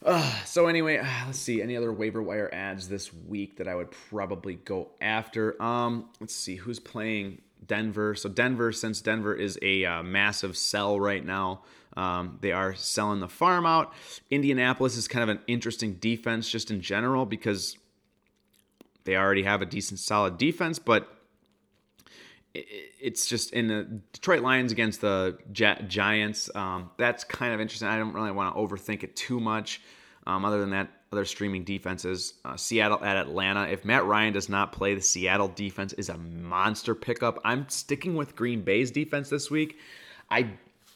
Uh, 0.05 0.33
so 0.45 0.67
anyway, 0.69 0.99
uh, 0.99 1.07
let's 1.27 1.39
see 1.39 1.61
any 1.61 1.77
other 1.77 1.93
waiver 1.93 2.23
wire 2.23 2.49
ads 2.55 2.89
this 2.89 3.13
week 3.13 3.57
that 3.57 3.67
I 3.67 3.75
would 3.75 3.91
probably 3.91 4.55
go 4.55 4.91
after. 5.01 5.61
Um, 5.61 6.09
let's 6.21 6.35
see 6.35 6.55
who's 6.55 6.79
playing 6.79 7.43
Denver. 7.71 8.17
So 8.17 8.29
Denver, 8.29 8.73
since 8.73 9.01
Denver 9.01 9.33
is 9.33 9.57
a 9.63 9.85
uh, 9.85 10.03
massive 10.03 10.57
sell 10.57 10.99
right 10.99 11.25
now, 11.25 11.63
um, 11.97 12.39
they 12.41 12.51
are 12.51 12.75
selling 12.75 13.21
the 13.21 13.29
farm 13.29 13.65
out. 13.65 13.93
Indianapolis 14.29 14.97
is 14.97 15.07
kind 15.07 15.23
of 15.23 15.29
an 15.29 15.39
interesting 15.47 15.95
defense 15.95 16.51
just 16.51 16.73
in 16.73 16.81
general 16.81 17.27
because 17.27 17.79
they 19.05 19.17
already 19.17 19.45
have 19.45 19.63
a 19.63 19.67
decent, 19.67 20.01
solid 20.01 20.37
defense, 20.37 20.81
but 20.81 21.17
it's 22.53 23.29
just 23.29 23.53
in 23.53 23.69
the 23.69 24.03
Detroit 24.13 24.43
Lions 24.43 24.73
against 24.73 25.01
the 25.01 25.39
Giants. 25.53 26.51
Um, 26.53 26.91
that's 26.97 27.23
kind 27.23 27.55
of 27.55 27.61
interesting. 27.61 27.87
I 27.87 27.99
don't 27.99 28.15
really 28.15 28.33
want 28.33 28.53
to 28.53 28.61
overthink 28.61 29.05
it 29.05 29.15
too 29.15 29.39
much. 29.39 29.81
Um, 30.27 30.45
other 30.45 30.59
than 30.59 30.71
that, 30.71 30.89
other 31.13 31.25
streaming 31.25 31.65
defenses, 31.65 32.35
uh, 32.45 32.57
Seattle 32.57 33.03
at 33.05 33.17
Atlanta. 33.17 33.65
If 33.65 33.85
Matt 33.85 34.05
Ryan 34.05 34.33
does 34.33 34.49
not 34.49 34.71
play, 34.71 34.95
the 34.95 35.01
Seattle 35.01 35.49
defense 35.49 35.93
is 35.95 36.09
a 36.09 36.17
monster 36.17 36.95
pickup. 36.95 37.41
I'm 37.45 37.69
sticking 37.69 38.15
with 38.15 38.37
Green 38.37 38.63
Bay's 38.63 38.93
defense 38.93 39.29
this 39.29 39.51
week. 39.51 39.79
I 40.31 40.53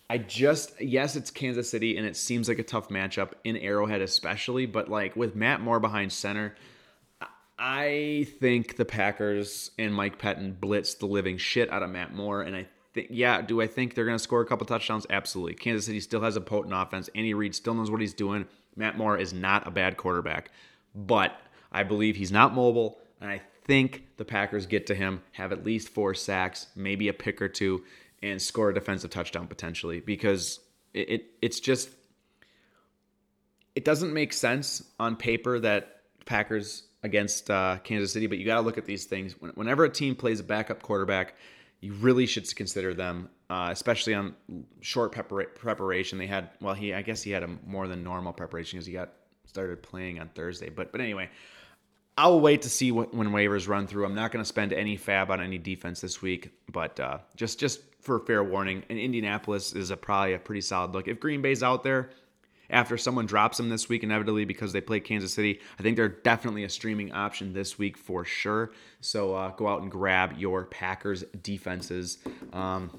I 0.09 0.18
just 0.18 0.81
yes, 0.81 1.16
it's 1.16 1.33
Kansas 1.33 1.68
City 1.68 1.96
and 1.96 2.07
it 2.07 2.16
seems 2.16 2.48
like 2.48 2.61
a 2.61 2.62
tough 2.62 2.90
matchup 2.90 3.33
in 3.42 3.57
Arrowhead 3.57 4.03
especially, 4.03 4.66
but 4.66 4.88
like 4.88 5.16
with 5.16 5.35
Matt 5.35 5.61
Moore 5.61 5.81
behind 5.81 6.12
center, 6.12 6.55
I 7.59 8.29
think 8.38 8.77
the 8.77 8.85
Packers 8.85 9.72
and 9.79 9.92
Mike 9.92 10.20
Pettine 10.20 10.61
blitz 10.61 10.94
the 10.94 11.07
living 11.07 11.38
shit 11.38 11.72
out 11.72 11.83
of 11.83 11.90
Matt 11.90 12.14
Moore, 12.14 12.42
and 12.42 12.55
I 12.55 12.68
think, 12.92 13.09
yeah, 13.11 13.42
do 13.42 13.61
I 13.61 13.66
think 13.66 13.94
they're 13.94 14.05
going 14.05 14.18
to 14.18 14.22
score 14.22 14.40
a 14.40 14.46
couple 14.46 14.66
touchdowns? 14.66 15.07
Absolutely. 15.11 15.55
Kansas 15.55 15.87
City 15.87 16.00
still 16.00 16.20
has 16.20 16.37
a 16.37 16.40
potent 16.40 16.74
offense. 16.74 17.11
Andy 17.14 17.35
Reid 17.35 17.55
still 17.55 17.74
knows 17.74 17.90
what 17.90 18.00
he's 18.00 18.14
doing. 18.14 18.46
Matt 18.77 18.97
Moore 18.97 19.17
is 19.19 19.33
not 19.33 19.67
a 19.67 19.71
bad 19.71 19.97
quarterback, 19.97 20.51
but 20.95 21.41
I 21.73 21.83
believe 21.83 22.17
he's 22.17 22.33
not 22.33 22.55
mobile, 22.55 22.99
and 23.21 23.31
I 23.31 23.41
think 23.65 24.05
the 24.17 24.25
Packers 24.25 24.67
get 24.67 24.87
to 24.87 24.95
him, 24.95 25.23
have 25.33 25.53
at 25.53 25.65
least 25.65 25.89
four 25.89 26.15
sacks, 26.15 26.69
maybe 26.77 27.09
a 27.09 27.13
pick 27.13 27.41
or 27.41 27.49
two, 27.49 27.85
and 28.23 28.41
score 28.41 28.71
a 28.71 28.75
defensive 28.75 29.11
touchdown 29.11 29.47
potentially 29.47 30.01
because 30.01 30.61
it, 30.95 31.11
it 31.11 31.27
it's 31.43 31.61
just 31.61 31.91
it 33.75 33.85
doesn't 33.85 34.13
make 34.15 34.33
sense 34.33 34.83
on 34.99 35.17
paper 35.17 35.59
that 35.61 36.03
Packers 36.25 36.85
against 37.03 37.51
uh, 37.51 37.79
Kansas 37.85 38.13
City, 38.13 38.27
but 38.27 38.39
you 38.39 38.47
got 38.47 38.57
to 38.57 38.61
look 38.63 38.79
at 38.79 38.87
these 38.87 39.05
things. 39.05 39.35
Whenever 39.41 39.85
a 39.85 39.91
team 39.91 40.15
plays 40.15 40.41
a 40.41 40.45
backup 40.45 40.83
quarterback, 40.83 41.35
you 41.81 41.93
really 41.95 42.25
should 42.25 42.55
consider 42.57 42.95
them, 42.95 43.29
uh, 43.50 43.68
especially 43.70 44.14
on 44.14 44.35
short 44.80 45.12
prepara- 45.12 45.54
preparation. 45.54 46.18
They 46.18 46.26
had, 46.26 46.50
well, 46.61 46.74
he, 46.74 46.94
I 46.94 47.02
guess 47.02 47.22
he 47.22 47.30
had 47.30 47.42
a 47.42 47.48
more 47.66 47.88
than 47.88 48.02
normal 48.02 48.33
preparation 48.33 48.78
because 48.78 48.87
he 48.87 48.92
got 48.92 49.12
started 49.46 49.83
playing 49.83 50.18
on 50.18 50.28
Thursday. 50.28 50.70
But, 50.70 50.92
but 50.92 51.00
anyway, 51.00 51.30
I'll 52.16 52.40
wait 52.40 52.62
to 52.62 52.70
see 52.70 52.92
what, 52.92 53.12
when 53.12 53.28
waivers 53.28 53.68
run 53.68 53.87
through. 53.87 54.04
I'm 54.07 54.14
not 54.14 54.30
going 54.33 54.42
to 54.42 54.48
spend 54.48 54.72
any 54.72 54.96
fab 54.96 55.30
on 55.30 55.40
any 55.40 55.59
defense 55.59 56.00
this 56.00 56.22
week, 56.22 56.50
but 56.70 56.98
uh, 57.00 57.18
just 57.37 57.59
just 57.59 57.80
for 58.00 58.20
fair 58.20 58.44
warning, 58.44 58.85
and 58.88 58.98
Indianapolis 58.98 59.72
is 59.72 59.90
a, 59.90 59.96
probably 59.96 60.35
a 60.35 60.38
pretty 60.38 60.61
solid 60.61 60.92
look. 60.92 61.09
If 61.09 61.18
Green 61.18 61.42
Bay's 61.42 61.62
out 61.62 61.83
there, 61.83 62.11
after 62.70 62.96
someone 62.96 63.26
drops 63.26 63.57
them 63.57 63.68
this 63.68 63.88
week, 63.88 64.02
inevitably 64.02 64.44
because 64.44 64.72
they 64.72 64.80
play 64.80 65.00
Kansas 65.00 65.33
City. 65.33 65.61
I 65.78 65.83
think 65.83 65.96
they're 65.96 66.09
definitely 66.09 66.64
a 66.64 66.68
streaming 66.68 67.12
option 67.12 67.52
this 67.52 67.78
week 67.78 67.96
for 67.96 68.24
sure. 68.24 68.72
So 69.00 69.35
uh, 69.35 69.50
go 69.50 69.68
out 69.68 69.83
and 69.83 69.90
grab 69.90 70.35
your 70.38 70.64
Packers 70.64 71.24
defenses. 71.42 72.18
Um, 72.52 72.90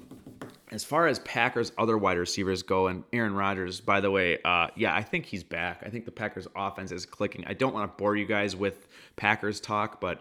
as 0.76 0.84
far 0.84 1.06
as 1.06 1.18
Packers 1.20 1.72
other 1.78 1.96
wide 1.96 2.18
receivers 2.18 2.62
go, 2.62 2.88
and 2.88 3.02
Aaron 3.10 3.34
Rodgers, 3.34 3.80
by 3.80 4.02
the 4.02 4.10
way, 4.10 4.36
uh, 4.44 4.68
yeah, 4.76 4.94
I 4.94 5.02
think 5.02 5.24
he's 5.24 5.42
back. 5.42 5.82
I 5.86 5.88
think 5.88 6.04
the 6.04 6.10
Packers 6.10 6.46
offense 6.54 6.92
is 6.92 7.06
clicking. 7.06 7.46
I 7.46 7.54
don't 7.54 7.72
want 7.72 7.90
to 7.90 7.96
bore 7.96 8.14
you 8.14 8.26
guys 8.26 8.54
with 8.54 8.86
Packers 9.16 9.58
talk, 9.58 10.02
but 10.02 10.20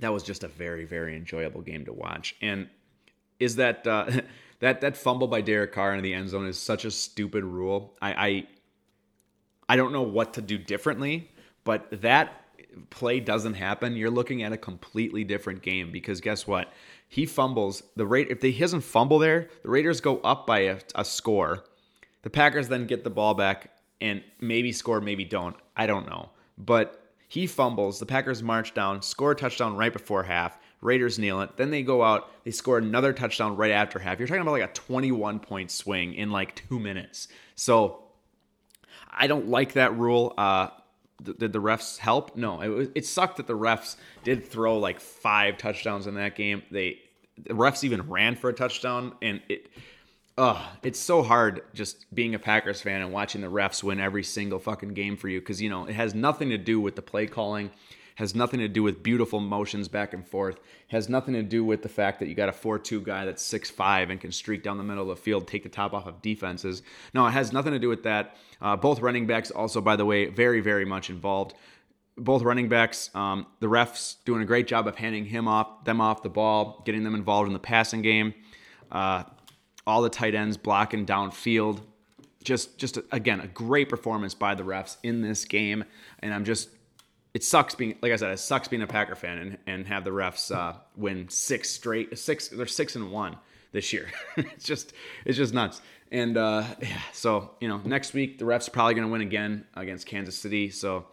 that 0.00 0.10
was 0.10 0.22
just 0.22 0.42
a 0.42 0.48
very, 0.48 0.86
very 0.86 1.18
enjoyable 1.18 1.60
game 1.60 1.84
to 1.84 1.92
watch. 1.92 2.34
And 2.40 2.68
is 3.38 3.56
that 3.56 3.86
uh, 3.86 4.10
that 4.60 4.80
that 4.80 4.96
fumble 4.96 5.28
by 5.28 5.42
Derek 5.42 5.72
Carr 5.72 5.94
in 5.94 6.02
the 6.02 6.14
end 6.14 6.30
zone 6.30 6.46
is 6.46 6.58
such 6.58 6.86
a 6.86 6.90
stupid 6.90 7.44
rule. 7.44 7.94
I 8.00 8.12
I, 8.12 8.46
I 9.68 9.76
don't 9.76 9.92
know 9.92 10.00
what 10.00 10.32
to 10.34 10.40
do 10.40 10.56
differently, 10.56 11.30
but 11.64 11.86
that 12.00 12.40
play 12.90 13.20
doesn't 13.20 13.54
happen, 13.54 13.96
you're 13.96 14.10
looking 14.10 14.42
at 14.42 14.52
a 14.52 14.56
completely 14.56 15.24
different 15.24 15.62
game 15.62 15.90
because 15.92 16.20
guess 16.20 16.46
what? 16.46 16.72
He 17.12 17.26
fumbles 17.26 17.82
the 17.96 18.06
rate. 18.06 18.28
If 18.30 18.40
he 18.40 18.56
doesn't 18.56 18.82
fumble 18.82 19.18
there, 19.18 19.48
the 19.64 19.68
Raiders 19.68 20.00
go 20.00 20.18
up 20.18 20.46
by 20.46 20.60
a, 20.60 20.78
a 20.94 21.04
score. 21.04 21.64
The 22.22 22.30
Packers 22.30 22.68
then 22.68 22.86
get 22.86 23.02
the 23.02 23.10
ball 23.10 23.34
back 23.34 23.72
and 24.00 24.22
maybe 24.40 24.70
score, 24.70 25.00
maybe 25.00 25.24
don't. 25.24 25.56
I 25.76 25.86
don't 25.86 26.08
know, 26.08 26.30
but 26.56 27.12
he 27.26 27.48
fumbles. 27.48 27.98
The 27.98 28.06
Packers 28.06 28.44
march 28.44 28.74
down, 28.74 29.02
score 29.02 29.32
a 29.32 29.34
touchdown 29.34 29.76
right 29.76 29.92
before 29.92 30.22
half. 30.22 30.56
Raiders 30.82 31.18
kneel 31.18 31.40
it. 31.40 31.56
Then 31.56 31.72
they 31.72 31.82
go 31.82 32.00
out, 32.04 32.30
they 32.44 32.52
score 32.52 32.78
another 32.78 33.12
touchdown 33.12 33.56
right 33.56 33.72
after 33.72 33.98
half. 33.98 34.20
You're 34.20 34.28
talking 34.28 34.42
about 34.42 34.52
like 34.52 34.70
a 34.70 34.72
21 34.72 35.40
point 35.40 35.72
swing 35.72 36.14
in 36.14 36.30
like 36.30 36.54
two 36.54 36.78
minutes. 36.78 37.26
So 37.56 38.04
I 39.10 39.26
don't 39.26 39.48
like 39.48 39.72
that 39.72 39.98
rule. 39.98 40.32
Uh, 40.38 40.68
did 41.22 41.52
the 41.52 41.60
refs 41.60 41.98
help? 41.98 42.36
No, 42.36 42.60
it, 42.60 42.68
was, 42.68 42.88
it 42.94 43.06
sucked 43.06 43.36
that 43.36 43.46
the 43.46 43.56
refs 43.56 43.96
did 44.24 44.46
throw 44.46 44.78
like 44.78 45.00
five 45.00 45.58
touchdowns 45.58 46.06
in 46.06 46.14
that 46.14 46.36
game. 46.36 46.62
They 46.70 46.98
the 47.36 47.54
refs 47.54 47.84
even 47.84 48.08
ran 48.08 48.36
for 48.36 48.50
a 48.50 48.52
touchdown, 48.52 49.14
and 49.22 49.40
it, 49.48 49.70
uh, 50.36 50.62
it's 50.82 50.98
so 50.98 51.22
hard 51.22 51.62
just 51.74 52.12
being 52.14 52.34
a 52.34 52.38
Packers 52.38 52.80
fan 52.80 53.02
and 53.02 53.12
watching 53.12 53.40
the 53.40 53.50
refs 53.50 53.82
win 53.82 54.00
every 54.00 54.24
single 54.24 54.58
fucking 54.58 54.94
game 54.94 55.16
for 55.16 55.28
you 55.28 55.40
because 55.40 55.60
you 55.60 55.68
know 55.68 55.86
it 55.86 55.94
has 55.94 56.14
nothing 56.14 56.50
to 56.50 56.58
do 56.58 56.80
with 56.80 56.96
the 56.96 57.02
play 57.02 57.26
calling 57.26 57.70
has 58.16 58.34
nothing 58.34 58.60
to 58.60 58.68
do 58.68 58.82
with 58.82 59.02
beautiful 59.02 59.40
motions 59.40 59.88
back 59.88 60.12
and 60.12 60.26
forth, 60.26 60.58
has 60.88 61.08
nothing 61.08 61.34
to 61.34 61.42
do 61.42 61.64
with 61.64 61.82
the 61.82 61.88
fact 61.88 62.20
that 62.20 62.28
you 62.28 62.34
got 62.34 62.48
a 62.48 62.52
4 62.52 62.78
2 62.78 63.00
guy 63.00 63.24
that's 63.24 63.42
6 63.42 63.70
5 63.70 64.10
and 64.10 64.20
can 64.20 64.32
streak 64.32 64.62
down 64.62 64.78
the 64.78 64.84
middle 64.84 65.10
of 65.10 65.16
the 65.16 65.22
field, 65.22 65.46
take 65.46 65.62
the 65.62 65.68
top 65.68 65.92
off 65.92 66.06
of 66.06 66.20
defenses. 66.22 66.82
No, 67.14 67.26
it 67.26 67.30
has 67.30 67.52
nothing 67.52 67.72
to 67.72 67.78
do 67.78 67.88
with 67.88 68.02
that. 68.02 68.36
Uh, 68.60 68.76
both 68.76 69.00
running 69.00 69.26
backs, 69.26 69.50
also, 69.50 69.80
by 69.80 69.96
the 69.96 70.04
way, 70.04 70.26
very, 70.26 70.60
very 70.60 70.84
much 70.84 71.10
involved. 71.10 71.54
Both 72.16 72.42
running 72.42 72.68
backs, 72.68 73.10
um, 73.14 73.46
the 73.60 73.68
refs 73.68 74.16
doing 74.24 74.42
a 74.42 74.44
great 74.44 74.66
job 74.66 74.86
of 74.86 74.96
handing 74.96 75.24
him 75.24 75.48
off, 75.48 75.84
them 75.84 76.00
off 76.00 76.22
the 76.22 76.28
ball, 76.28 76.82
getting 76.84 77.04
them 77.04 77.14
involved 77.14 77.46
in 77.46 77.54
the 77.54 77.58
passing 77.58 78.02
game. 78.02 78.34
Uh, 78.92 79.24
all 79.86 80.02
the 80.02 80.10
tight 80.10 80.34
ends 80.34 80.56
blocking 80.56 81.06
downfield. 81.06 81.80
Just, 82.42 82.78
just 82.78 82.98
again, 83.12 83.40
a 83.40 83.46
great 83.46 83.88
performance 83.88 84.34
by 84.34 84.54
the 84.54 84.62
refs 84.62 84.96
in 85.02 85.20
this 85.20 85.44
game, 85.44 85.84
and 86.20 86.32
I'm 86.32 86.44
just 86.44 86.70
it 87.32 87.44
sucks 87.44 87.74
being 87.74 87.96
like 88.02 88.12
I 88.12 88.16
said, 88.16 88.30
it 88.30 88.38
sucks 88.38 88.68
being 88.68 88.82
a 88.82 88.86
Packer 88.86 89.14
fan 89.14 89.38
and, 89.38 89.58
and 89.66 89.86
have 89.86 90.04
the 90.04 90.10
refs 90.10 90.54
uh, 90.54 90.74
win 90.96 91.28
six 91.28 91.70
straight 91.70 92.18
six. 92.18 92.48
They're 92.48 92.66
six 92.66 92.96
and 92.96 93.10
one 93.10 93.36
this 93.72 93.92
year. 93.92 94.08
it's 94.36 94.64
just 94.64 94.92
it's 95.24 95.36
just 95.36 95.54
nuts. 95.54 95.80
And 96.12 96.36
uh, 96.36 96.64
yeah, 96.82 97.00
so 97.12 97.52
you 97.60 97.68
know, 97.68 97.80
next 97.84 98.14
week 98.14 98.38
the 98.38 98.44
refs 98.44 98.68
are 98.68 98.72
probably 98.72 98.94
to 98.94 99.06
win 99.06 99.20
again 99.20 99.64
against 99.74 100.06
Kansas 100.06 100.36
City. 100.36 100.70
So 100.70 101.06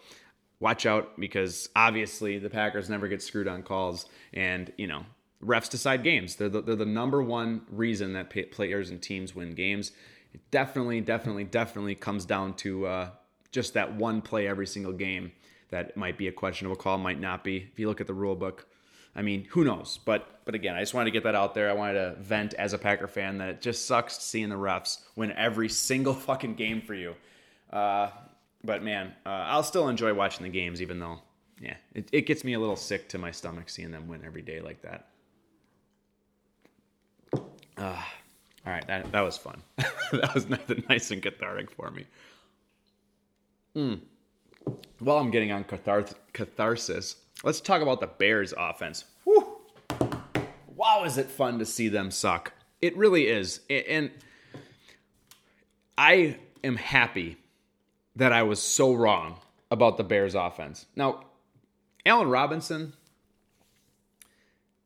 watch 0.60 0.86
out 0.86 1.20
because 1.20 1.70
obviously 1.76 2.40
the 2.40 2.50
Packers 2.50 2.90
never 2.90 3.08
get 3.08 3.22
screwed 3.22 3.48
on 3.48 3.62
calls, 3.62 4.08
and 4.34 4.72
you 4.78 4.88
know 4.88 5.06
refs 5.44 5.70
decide 5.70 6.04
games. 6.04 6.36
They're 6.36 6.50
the, 6.50 6.62
they're 6.62 6.76
the 6.76 6.86
number 6.86 7.22
one 7.22 7.62
reason 7.70 8.14
that 8.14 8.34
players 8.52 8.90
and 8.90 9.02
teams 9.02 9.36
win 9.36 9.52
games. 9.52 9.92
It 10.34 10.42
definitely, 10.52 11.02
definitely, 11.02 11.46
definitely 11.46 11.96
comes 11.96 12.26
down 12.26 12.56
to 12.56 12.86
uh, 12.88 13.10
just 13.52 13.76
that 13.76 13.96
one 13.96 14.22
play 14.22 14.48
every 14.48 14.68
single 14.68 14.94
game 14.94 15.32
that 15.70 15.98
might 15.98 16.18
be 16.18 16.28
a 16.28 16.32
questionable 16.32 16.76
call, 16.76 16.98
might 16.98 17.20
not 17.20 17.44
be. 17.44 17.58
If 17.72 17.80
you 17.80 17.88
look 17.88 18.02
at 18.02 18.08
the 18.08 18.14
rule 18.14 18.36
book, 18.36 18.68
I 19.16 19.22
mean, 19.22 19.46
who 19.50 19.64
knows? 19.64 20.00
But 20.04 20.42
but 20.46 20.56
again, 20.56 20.76
I 20.76 20.80
just 20.80 20.94
wanted 20.94 21.06
to 21.06 21.12
get 21.12 21.24
that 21.24 21.36
out 21.36 21.56
there. 21.56 21.70
I 21.70 21.74
wanted 21.74 21.94
to 21.94 22.22
vent 22.22 22.54
as 22.54 22.74
a 22.74 22.78
Packer 22.78 23.08
fan 23.08 23.40
that 23.40 23.50
it 23.50 23.62
just 23.62 23.86
sucks 23.86 24.18
seeing 24.20 24.50
the 24.50 24.56
refs 24.56 25.00
win 25.16 25.32
every 25.34 25.70
single 25.70 26.14
fucking 26.28 26.56
game 26.56 26.82
for 26.82 26.94
you. 26.94 27.16
Uh, 27.72 28.10
but 28.64 28.84
man, 28.84 29.14
uh, 29.26 29.30
I'll 29.30 29.64
still 29.64 29.90
enjoy 29.90 30.14
watching 30.14 30.44
the 30.44 30.50
games, 30.50 30.82
even 30.82 31.00
though, 31.00 31.20
yeah, 31.62 31.76
it, 31.94 32.10
it 32.12 32.22
gets 32.22 32.44
me 32.44 32.54
a 32.54 32.60
little 32.60 32.76
sick 32.76 33.10
to 33.10 33.18
my 33.18 33.32
stomach 33.32 33.70
seeing 33.70 33.92
them 33.92 34.08
win 34.08 34.24
every 34.26 34.42
day 34.42 34.62
like 34.62 34.82
that. 34.84 35.08
Uh, 37.78 38.02
all 38.66 38.74
right, 38.74 38.86
that, 38.88 39.12
that 39.12 39.22
was 39.22 39.38
fun. 39.38 39.62
that 39.78 40.34
was 40.34 40.48
nice 40.90 41.12
and 41.12 41.22
cathartic 41.22 41.72
for 41.72 41.92
me. 41.92 42.06
Mm. 43.76 44.00
While 45.00 45.18
I'm 45.18 45.32
getting 45.32 45.52
on 45.52 45.64
cathars- 45.64 46.16
catharsis, 46.34 47.18
let's 47.44 47.62
talk 47.62 47.82
about 47.82 48.00
the 48.00 48.08
Bears 48.08 48.54
offense. 48.58 49.06
Whew. 49.24 49.62
Wow, 50.76 51.04
is 51.06 51.18
it 51.18 51.28
fun 51.28 51.60
to 51.60 51.66
see 51.66 51.88
them 51.88 52.12
suck? 52.12 52.54
It 52.82 52.96
really 52.98 53.28
is. 53.28 53.62
And 53.70 54.12
I 55.98 56.38
am 56.64 56.76
happy 56.76 57.38
that 58.16 58.32
I 58.32 58.44
was 58.44 58.62
so 58.62 58.94
wrong 58.94 59.38
about 59.70 59.98
the 59.98 60.04
Bears 60.04 60.36
offense. 60.36 60.86
Now, 60.96 61.26
Allen 62.06 62.30
Robinson, 62.30 62.94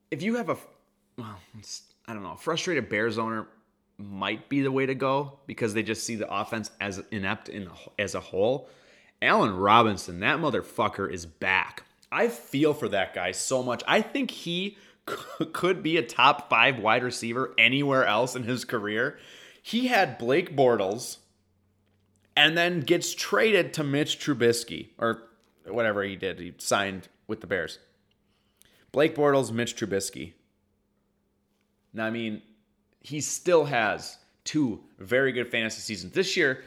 if 0.10 0.22
you 0.22 0.36
have 0.36 0.50
a, 0.50 0.58
well, 1.18 1.40
I 2.08 2.14
don't 2.14 2.24
know, 2.24 2.36
frustrated 2.36 2.90
Bears 2.90 3.18
owner 3.18 3.48
might 3.98 4.50
be 4.50 4.62
the 4.62 4.72
way 4.72 4.86
to 4.86 4.96
go 4.96 5.40
because 5.46 5.74
they 5.74 5.84
just 5.84 6.06
see 6.06 6.16
the 6.16 6.32
offense 6.34 6.72
as 6.80 7.02
inept 7.12 7.50
in 7.50 7.70
as 8.00 8.16
a 8.16 8.20
whole. 8.20 8.70
Allen 9.22 9.56
Robinson, 9.56 10.20
that 10.20 10.40
motherfucker 10.40 11.12
is 11.12 11.26
back. 11.26 11.84
I 12.12 12.28
feel 12.28 12.74
for 12.74 12.90
that 12.90 13.14
guy 13.14 13.32
so 13.32 13.64
much. 13.64 13.84
I 13.88 14.02
think 14.02 14.32
he 14.32 14.78
could 15.54 15.84
be 15.84 15.98
a 15.98 16.04
top 16.04 16.50
five 16.50 16.80
wide 16.80 17.04
receiver 17.04 17.54
anywhere 17.58 18.06
else 18.06 18.36
in 18.36 18.44
his 18.44 18.66
career. 18.66 19.18
He 19.62 19.88
had 19.88 20.18
Blake 20.18 20.56
Bortles 20.56 21.18
and 22.36 22.58
then 22.58 22.82
gets 22.82 23.14
traded 23.14 23.74
to 23.74 23.84
Mitch 23.84 24.20
Trubisky 24.20 24.90
or 24.98 25.24
whatever 25.68 26.04
he 26.04 26.16
did. 26.16 26.40
He 26.40 26.54
signed 26.58 27.08
with 27.28 27.42
the 27.42 27.48
Bears. 27.48 27.80
Blake 28.92 29.16
Bortles, 29.16 29.52
Mitch 29.52 29.76
Trubisky. 29.76 30.34
Now, 31.94 32.08
I 32.08 32.10
mean, 32.10 32.42
he 33.00 33.22
still 33.22 33.66
has 33.66 34.18
two 34.44 34.82
very 35.00 35.32
good 35.32 35.50
fantasy 35.50 35.82
seasons. 35.82 36.14
This 36.14 36.36
year, 36.36 36.64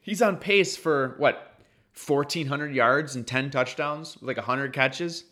he's 0.00 0.22
on 0.22 0.36
pace 0.36 0.76
for 0.76 1.14
what, 1.18 1.58
1,400 2.06 2.74
yards 2.74 3.14
and 3.14 3.26
10 3.26 3.50
touchdowns, 3.50 4.18
like 4.20 4.36
100 4.36 4.72
catches? 4.72 5.24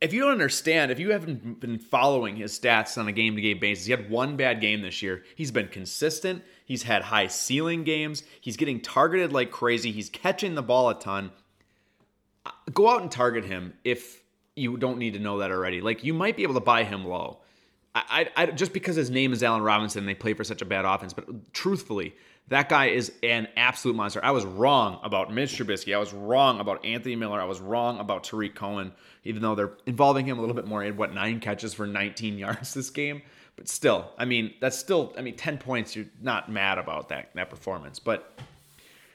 If 0.00 0.12
you 0.12 0.20
don't 0.20 0.32
understand, 0.32 0.90
if 0.90 0.98
you 0.98 1.12
haven't 1.12 1.58
been 1.58 1.78
following 1.78 2.36
his 2.36 2.58
stats 2.58 2.98
on 2.98 3.08
a 3.08 3.12
game 3.12 3.34
to 3.36 3.40
game 3.40 3.58
basis, 3.58 3.86
he 3.86 3.92
had 3.92 4.10
one 4.10 4.36
bad 4.36 4.60
game 4.60 4.82
this 4.82 5.00
year. 5.00 5.22
He's 5.36 5.50
been 5.50 5.68
consistent. 5.68 6.42
He's 6.66 6.82
had 6.82 7.02
high 7.02 7.28
ceiling 7.28 7.82
games. 7.82 8.22
He's 8.40 8.58
getting 8.58 8.80
targeted 8.80 9.32
like 9.32 9.50
crazy. 9.50 9.92
He's 9.92 10.10
catching 10.10 10.54
the 10.54 10.62
ball 10.62 10.90
a 10.90 10.98
ton. 10.98 11.30
Go 12.74 12.90
out 12.90 13.00
and 13.00 13.10
target 13.10 13.44
him 13.44 13.72
if 13.84 14.22
you 14.54 14.76
don't 14.76 14.98
need 14.98 15.14
to 15.14 15.18
know 15.20 15.38
that 15.38 15.50
already. 15.50 15.80
Like 15.80 16.04
you 16.04 16.12
might 16.12 16.36
be 16.36 16.42
able 16.42 16.54
to 16.54 16.60
buy 16.60 16.84
him 16.84 17.06
low. 17.06 17.38
I, 17.96 18.28
I, 18.36 18.46
just 18.46 18.74
because 18.74 18.96
his 18.96 19.10
name 19.10 19.32
is 19.32 19.42
Allen 19.42 19.62
Robinson 19.62 20.04
they 20.04 20.14
play 20.14 20.34
for 20.34 20.44
such 20.44 20.60
a 20.60 20.66
bad 20.66 20.84
offense, 20.84 21.14
but 21.14 21.54
truthfully, 21.54 22.14
that 22.48 22.68
guy 22.68 22.86
is 22.86 23.12
an 23.22 23.48
absolute 23.56 23.96
monster. 23.96 24.20
I 24.22 24.32
was 24.32 24.44
wrong 24.44 25.00
about 25.02 25.32
Mitch 25.32 25.56
Trubisky. 25.56 25.94
I 25.94 25.98
was 25.98 26.12
wrong 26.12 26.60
about 26.60 26.84
Anthony 26.84 27.16
Miller. 27.16 27.40
I 27.40 27.44
was 27.44 27.60
wrong 27.60 27.98
about 27.98 28.24
Tarik 28.24 28.54
Cohen, 28.54 28.92
even 29.24 29.40
though 29.40 29.54
they're 29.54 29.72
involving 29.86 30.26
him 30.26 30.36
a 30.36 30.40
little 30.40 30.54
bit 30.54 30.66
more. 30.66 30.82
He 30.82 30.88
had 30.88 30.98
what 30.98 31.14
nine 31.14 31.40
catches 31.40 31.72
for 31.72 31.86
19 31.86 32.38
yards 32.38 32.74
this 32.74 32.90
game, 32.90 33.22
but 33.56 33.68
still, 33.68 34.10
I 34.18 34.26
mean, 34.26 34.52
that's 34.60 34.76
still, 34.76 35.14
I 35.16 35.22
mean, 35.22 35.36
10 35.36 35.58
points. 35.58 35.96
You're 35.96 36.06
not 36.20 36.50
mad 36.50 36.78
about 36.78 37.08
that 37.08 37.30
that 37.34 37.48
performance, 37.48 37.98
but 37.98 38.38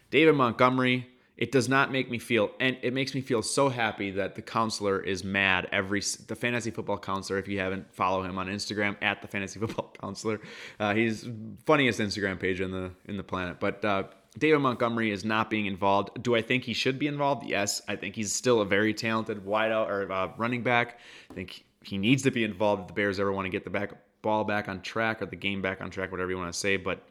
David 0.10 0.36
Montgomery, 0.36 1.08
it 1.42 1.52
does 1.52 1.68
not 1.68 1.92
make 1.92 2.10
me 2.10 2.20
feel 2.20 2.52
and 2.60 2.78
it 2.84 2.94
makes 2.94 3.16
me 3.16 3.20
feel 3.20 3.42
so 3.42 3.68
happy 3.68 4.12
that 4.12 4.36
the 4.36 4.44
counselor 4.44 5.00
is 5.00 5.24
mad 5.24 5.68
every 5.72 6.00
the 6.28 6.36
fantasy 6.36 6.70
football 6.70 7.00
counselor 7.00 7.40
if 7.40 7.48
you 7.48 7.58
haven't 7.60 7.92
follow 7.92 8.22
him 8.22 8.38
on 8.38 8.46
instagram 8.46 8.96
at 9.02 9.24
the 9.24 9.28
fantasy 9.28 9.60
football 9.64 9.92
counselor. 10.00 10.40
Uh, 10.80 10.94
he's 10.94 11.28
funniest 11.66 12.00
instagram 12.00 12.40
page 12.40 12.62
in 12.62 12.72
the 12.72 12.92
in 13.06 13.18
the 13.18 13.24
planet. 13.24 13.60
But 13.60 13.84
uh, 13.84 14.04
david 14.38 14.60
montgomery 14.60 15.10
is 15.10 15.26
not 15.26 15.50
being 15.50 15.66
involved. 15.66 16.22
Do 16.22 16.36
i 16.36 16.44
think 16.44 16.64
he 16.64 16.74
should 16.74 17.00
be 17.00 17.08
involved? 17.08 17.48
Yes. 17.48 17.82
I 17.88 17.96
think 17.96 18.16
he's 18.16 18.32
still 18.32 18.62
a 18.62 18.66
very 18.66 18.94
talented 18.94 19.44
wideout 19.44 19.90
or 19.90 20.12
uh, 20.12 20.32
running 20.38 20.62
back. 20.62 21.00
I 21.32 21.34
think 21.34 21.66
he 21.82 21.98
needs 21.98 22.22
to 22.22 22.32
be 22.32 22.44
involved 22.44 22.84
if 22.84 22.88
the 22.90 22.94
bears 22.94 23.20
ever 23.20 23.34
want 23.34 23.48
to 23.48 23.50
get 23.50 23.64
the 23.64 23.72
back 23.72 23.94
ball 24.22 24.44
back 24.44 24.70
on 24.70 24.80
track 24.84 25.24
or 25.24 25.26
the 25.26 25.36
game 25.36 25.64
back 25.64 25.82
on 25.82 25.90
track 25.90 26.12
whatever 26.12 26.30
you 26.30 26.38
want 26.38 26.54
to 26.54 26.60
say 26.60 26.78
but 26.78 27.02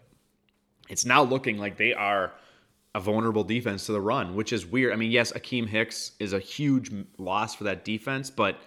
it's 0.89 1.05
now 1.05 1.25
looking 1.25 1.59
like 1.59 1.77
they 1.77 1.93
are 1.93 2.33
a 2.95 3.01
vulnerable 3.01 3.45
defense 3.45 3.87
to 3.87 3.93
the 3.93 4.01
run, 4.01 4.35
which 4.35 4.53
is 4.53 4.67
weird. 4.67 4.93
I 4.93 4.97
mean, 4.97 5.11
yes, 5.11 5.33
Akiem 5.33 5.67
Hicks 5.67 6.13
is 6.19 6.33
a 6.33 6.39
huge 6.41 6.91
loss 7.19 7.55
for 7.55 7.65
that 7.65 7.85
defense, 7.85 8.31
but 8.31 8.59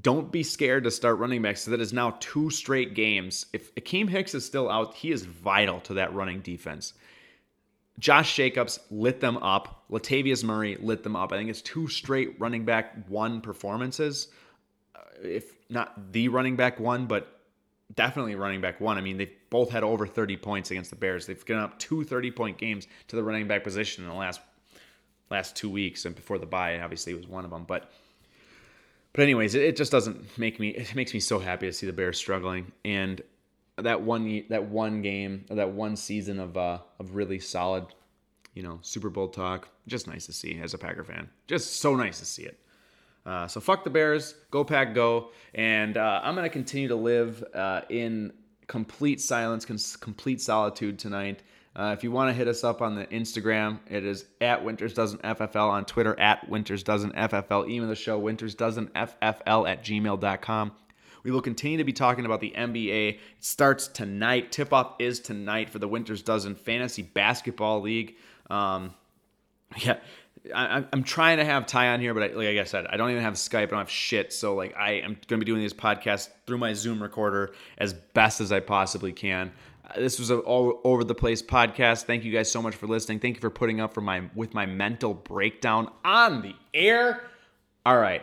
don't 0.00 0.30
be 0.30 0.42
scared 0.42 0.84
to 0.84 0.90
start 0.90 1.18
running 1.18 1.42
backs. 1.42 1.62
So 1.62 1.72
that 1.72 1.80
is 1.80 1.92
now 1.92 2.16
two 2.20 2.50
straight 2.50 2.94
games. 2.94 3.46
If 3.52 3.74
Akiem 3.74 4.08
Hicks 4.08 4.34
is 4.34 4.44
still 4.44 4.70
out, 4.70 4.94
he 4.94 5.10
is 5.10 5.24
vital 5.24 5.80
to 5.80 5.94
that 5.94 6.14
running 6.14 6.40
defense. 6.40 6.94
Josh 7.98 8.34
Jacobs 8.34 8.78
lit 8.90 9.20
them 9.20 9.36
up. 9.38 9.84
Latavius 9.90 10.44
Murray 10.44 10.76
lit 10.80 11.02
them 11.02 11.16
up. 11.16 11.32
I 11.32 11.36
think 11.36 11.50
it's 11.50 11.60
two 11.60 11.88
straight 11.88 12.40
running 12.40 12.64
back 12.64 13.08
one 13.08 13.40
performances. 13.40 14.28
Uh, 14.94 15.00
if 15.22 15.56
not 15.68 16.12
the 16.12 16.28
running 16.28 16.56
back 16.56 16.78
one, 16.80 17.06
but 17.06 17.39
definitely 17.94 18.34
running 18.34 18.60
back 18.60 18.80
one. 18.80 18.98
I 18.98 19.00
mean, 19.00 19.16
they've 19.16 19.34
both 19.50 19.70
had 19.70 19.82
over 19.82 20.06
30 20.06 20.36
points 20.36 20.70
against 20.70 20.90
the 20.90 20.96
Bears. 20.96 21.26
They've 21.26 21.44
given 21.44 21.62
up 21.62 21.78
two 21.78 22.04
30 22.04 22.30
point 22.30 22.58
games 22.58 22.86
to 23.08 23.16
the 23.16 23.22
running 23.22 23.48
back 23.48 23.64
position 23.64 24.04
in 24.04 24.10
the 24.10 24.16
last 24.16 24.40
last 25.30 25.54
two 25.56 25.70
weeks, 25.70 26.04
and 26.04 26.14
before 26.14 26.38
the 26.38 26.46
bye, 26.46 26.80
obviously, 26.80 27.14
was 27.14 27.26
one 27.26 27.44
of 27.44 27.50
them. 27.50 27.64
But 27.64 27.90
but 29.12 29.22
anyways, 29.22 29.54
it, 29.54 29.62
it 29.62 29.76
just 29.76 29.92
doesn't 29.92 30.38
make 30.38 30.60
me. 30.60 30.68
It 30.70 30.94
makes 30.94 31.14
me 31.14 31.20
so 31.20 31.38
happy 31.38 31.66
to 31.66 31.72
see 31.72 31.86
the 31.86 31.92
Bears 31.92 32.18
struggling, 32.18 32.72
and 32.84 33.20
that 33.76 34.02
one 34.02 34.44
that 34.50 34.66
one 34.66 35.02
game, 35.02 35.44
that 35.48 35.70
one 35.70 35.96
season 35.96 36.38
of 36.38 36.56
uh, 36.56 36.78
of 36.98 37.14
really 37.14 37.38
solid, 37.38 37.86
you 38.54 38.62
know, 38.62 38.78
Super 38.82 39.10
Bowl 39.10 39.28
talk. 39.28 39.68
Just 39.86 40.06
nice 40.06 40.26
to 40.26 40.32
see 40.32 40.60
as 40.60 40.74
a 40.74 40.78
Packer 40.78 41.04
fan. 41.04 41.28
Just 41.46 41.80
so 41.80 41.96
nice 41.96 42.18
to 42.20 42.24
see 42.24 42.42
it. 42.42 42.58
Uh, 43.26 43.46
so 43.46 43.60
fuck 43.60 43.84
the 43.84 43.90
Bears, 43.90 44.34
go 44.50 44.64
Pack, 44.64 44.94
go, 44.94 45.30
and 45.54 45.96
uh, 45.96 46.20
I'm 46.22 46.34
gonna 46.34 46.48
continue 46.48 46.88
to 46.88 46.96
live 46.96 47.44
uh, 47.54 47.82
in 47.88 48.32
complete 48.66 49.20
silence, 49.20 49.64
complete 49.64 50.40
solitude 50.40 50.98
tonight. 50.98 51.42
Uh, 51.76 51.94
if 51.96 52.02
you 52.02 52.10
want 52.10 52.28
to 52.28 52.32
hit 52.32 52.48
us 52.48 52.64
up 52.64 52.82
on 52.82 52.96
the 52.96 53.06
Instagram, 53.06 53.78
it 53.88 54.04
is 54.04 54.26
at 54.40 54.64
Winters 54.64 54.92
Dozen 54.92 55.18
FFL 55.18 55.70
on 55.70 55.84
Twitter 55.84 56.18
at 56.18 56.48
Winters 56.48 56.82
Dozen 56.82 57.12
FFL. 57.12 57.68
Email 57.68 57.88
the 57.88 57.94
show 57.94 58.18
Winters 58.18 58.54
Dozen 58.54 58.88
FFL 58.88 59.68
at 59.68 59.84
gmail.com. 59.84 60.72
We 61.22 61.30
will 61.30 61.42
continue 61.42 61.78
to 61.78 61.84
be 61.84 61.92
talking 61.92 62.24
about 62.24 62.40
the 62.40 62.52
NBA. 62.56 63.10
It 63.10 63.20
starts 63.38 63.88
tonight. 63.88 64.50
Tip 64.50 64.72
off 64.72 64.96
is 64.98 65.20
tonight 65.20 65.70
for 65.70 65.78
the 65.78 65.86
Winters 65.86 66.22
Dozen 66.22 66.54
Fantasy 66.56 67.02
Basketball 67.02 67.82
League. 67.82 68.16
Um, 68.48 68.94
yeah, 69.78 69.98
I, 70.54 70.84
am 70.92 71.02
trying 71.02 71.38
to 71.38 71.44
have 71.44 71.66
Ty 71.66 71.88
on 71.88 72.00
here, 72.00 72.14
but 72.14 72.22
I, 72.22 72.26
like 72.28 72.58
I 72.58 72.64
said, 72.64 72.86
I 72.86 72.96
don't 72.96 73.10
even 73.10 73.22
have 73.22 73.34
Skype. 73.34 73.62
I 73.62 73.66
don't 73.66 73.78
have 73.78 73.90
shit. 73.90 74.32
So 74.32 74.54
like, 74.54 74.74
I 74.76 74.92
am 74.92 75.12
going 75.26 75.38
to 75.40 75.44
be 75.44 75.44
doing 75.44 75.60
these 75.60 75.74
podcasts 75.74 76.28
through 76.46 76.58
my 76.58 76.72
Zoom 76.72 77.02
recorder 77.02 77.54
as 77.78 77.92
best 77.92 78.40
as 78.40 78.50
I 78.50 78.60
possibly 78.60 79.12
can. 79.12 79.52
Uh, 79.84 80.00
this 80.00 80.18
was 80.18 80.30
an 80.30 80.38
all 80.40 80.80
over 80.84 81.04
the 81.04 81.14
place 81.14 81.42
podcast. 81.42 82.04
Thank 82.04 82.24
you 82.24 82.32
guys 82.32 82.50
so 82.50 82.62
much 82.62 82.74
for 82.74 82.86
listening. 82.86 83.18
Thank 83.18 83.36
you 83.36 83.40
for 83.40 83.50
putting 83.50 83.80
up 83.80 83.92
for 83.92 84.00
my 84.00 84.22
with 84.34 84.54
my 84.54 84.66
mental 84.66 85.14
breakdown 85.14 85.90
on 86.04 86.42
the 86.42 86.54
air. 86.72 87.22
All 87.84 87.98
right, 87.98 88.22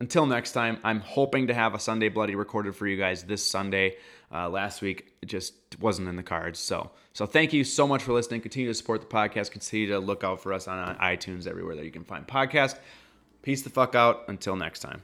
until 0.00 0.26
next 0.26 0.52
time, 0.52 0.78
I'm 0.84 1.00
hoping 1.00 1.46
to 1.46 1.54
have 1.54 1.74
a 1.74 1.78
Sunday 1.78 2.08
Bloody 2.08 2.34
recorded 2.34 2.76
for 2.76 2.86
you 2.86 2.96
guys 2.96 3.22
this 3.22 3.42
Sunday. 3.42 3.96
Uh, 4.32 4.48
last 4.48 4.82
week 4.82 5.14
just 5.24 5.54
wasn't 5.78 6.08
in 6.08 6.16
the 6.16 6.22
cards. 6.22 6.58
So, 6.58 6.90
so 7.12 7.26
thank 7.26 7.52
you 7.52 7.62
so 7.64 7.86
much 7.86 8.02
for 8.02 8.12
listening. 8.12 8.40
Continue 8.40 8.68
to 8.68 8.74
support 8.74 9.00
the 9.00 9.06
podcast. 9.06 9.50
Continue 9.50 9.88
to 9.88 9.98
look 9.98 10.24
out 10.24 10.40
for 10.40 10.52
us 10.52 10.66
on, 10.66 10.78
on 10.78 10.96
iTunes 10.96 11.46
everywhere 11.46 11.76
that 11.76 11.84
you 11.84 11.92
can 11.92 12.04
find 12.04 12.26
podcast. 12.26 12.78
Peace 13.42 13.62
the 13.62 13.70
fuck 13.70 13.94
out. 13.94 14.24
Until 14.28 14.56
next 14.56 14.80
time. 14.80 15.02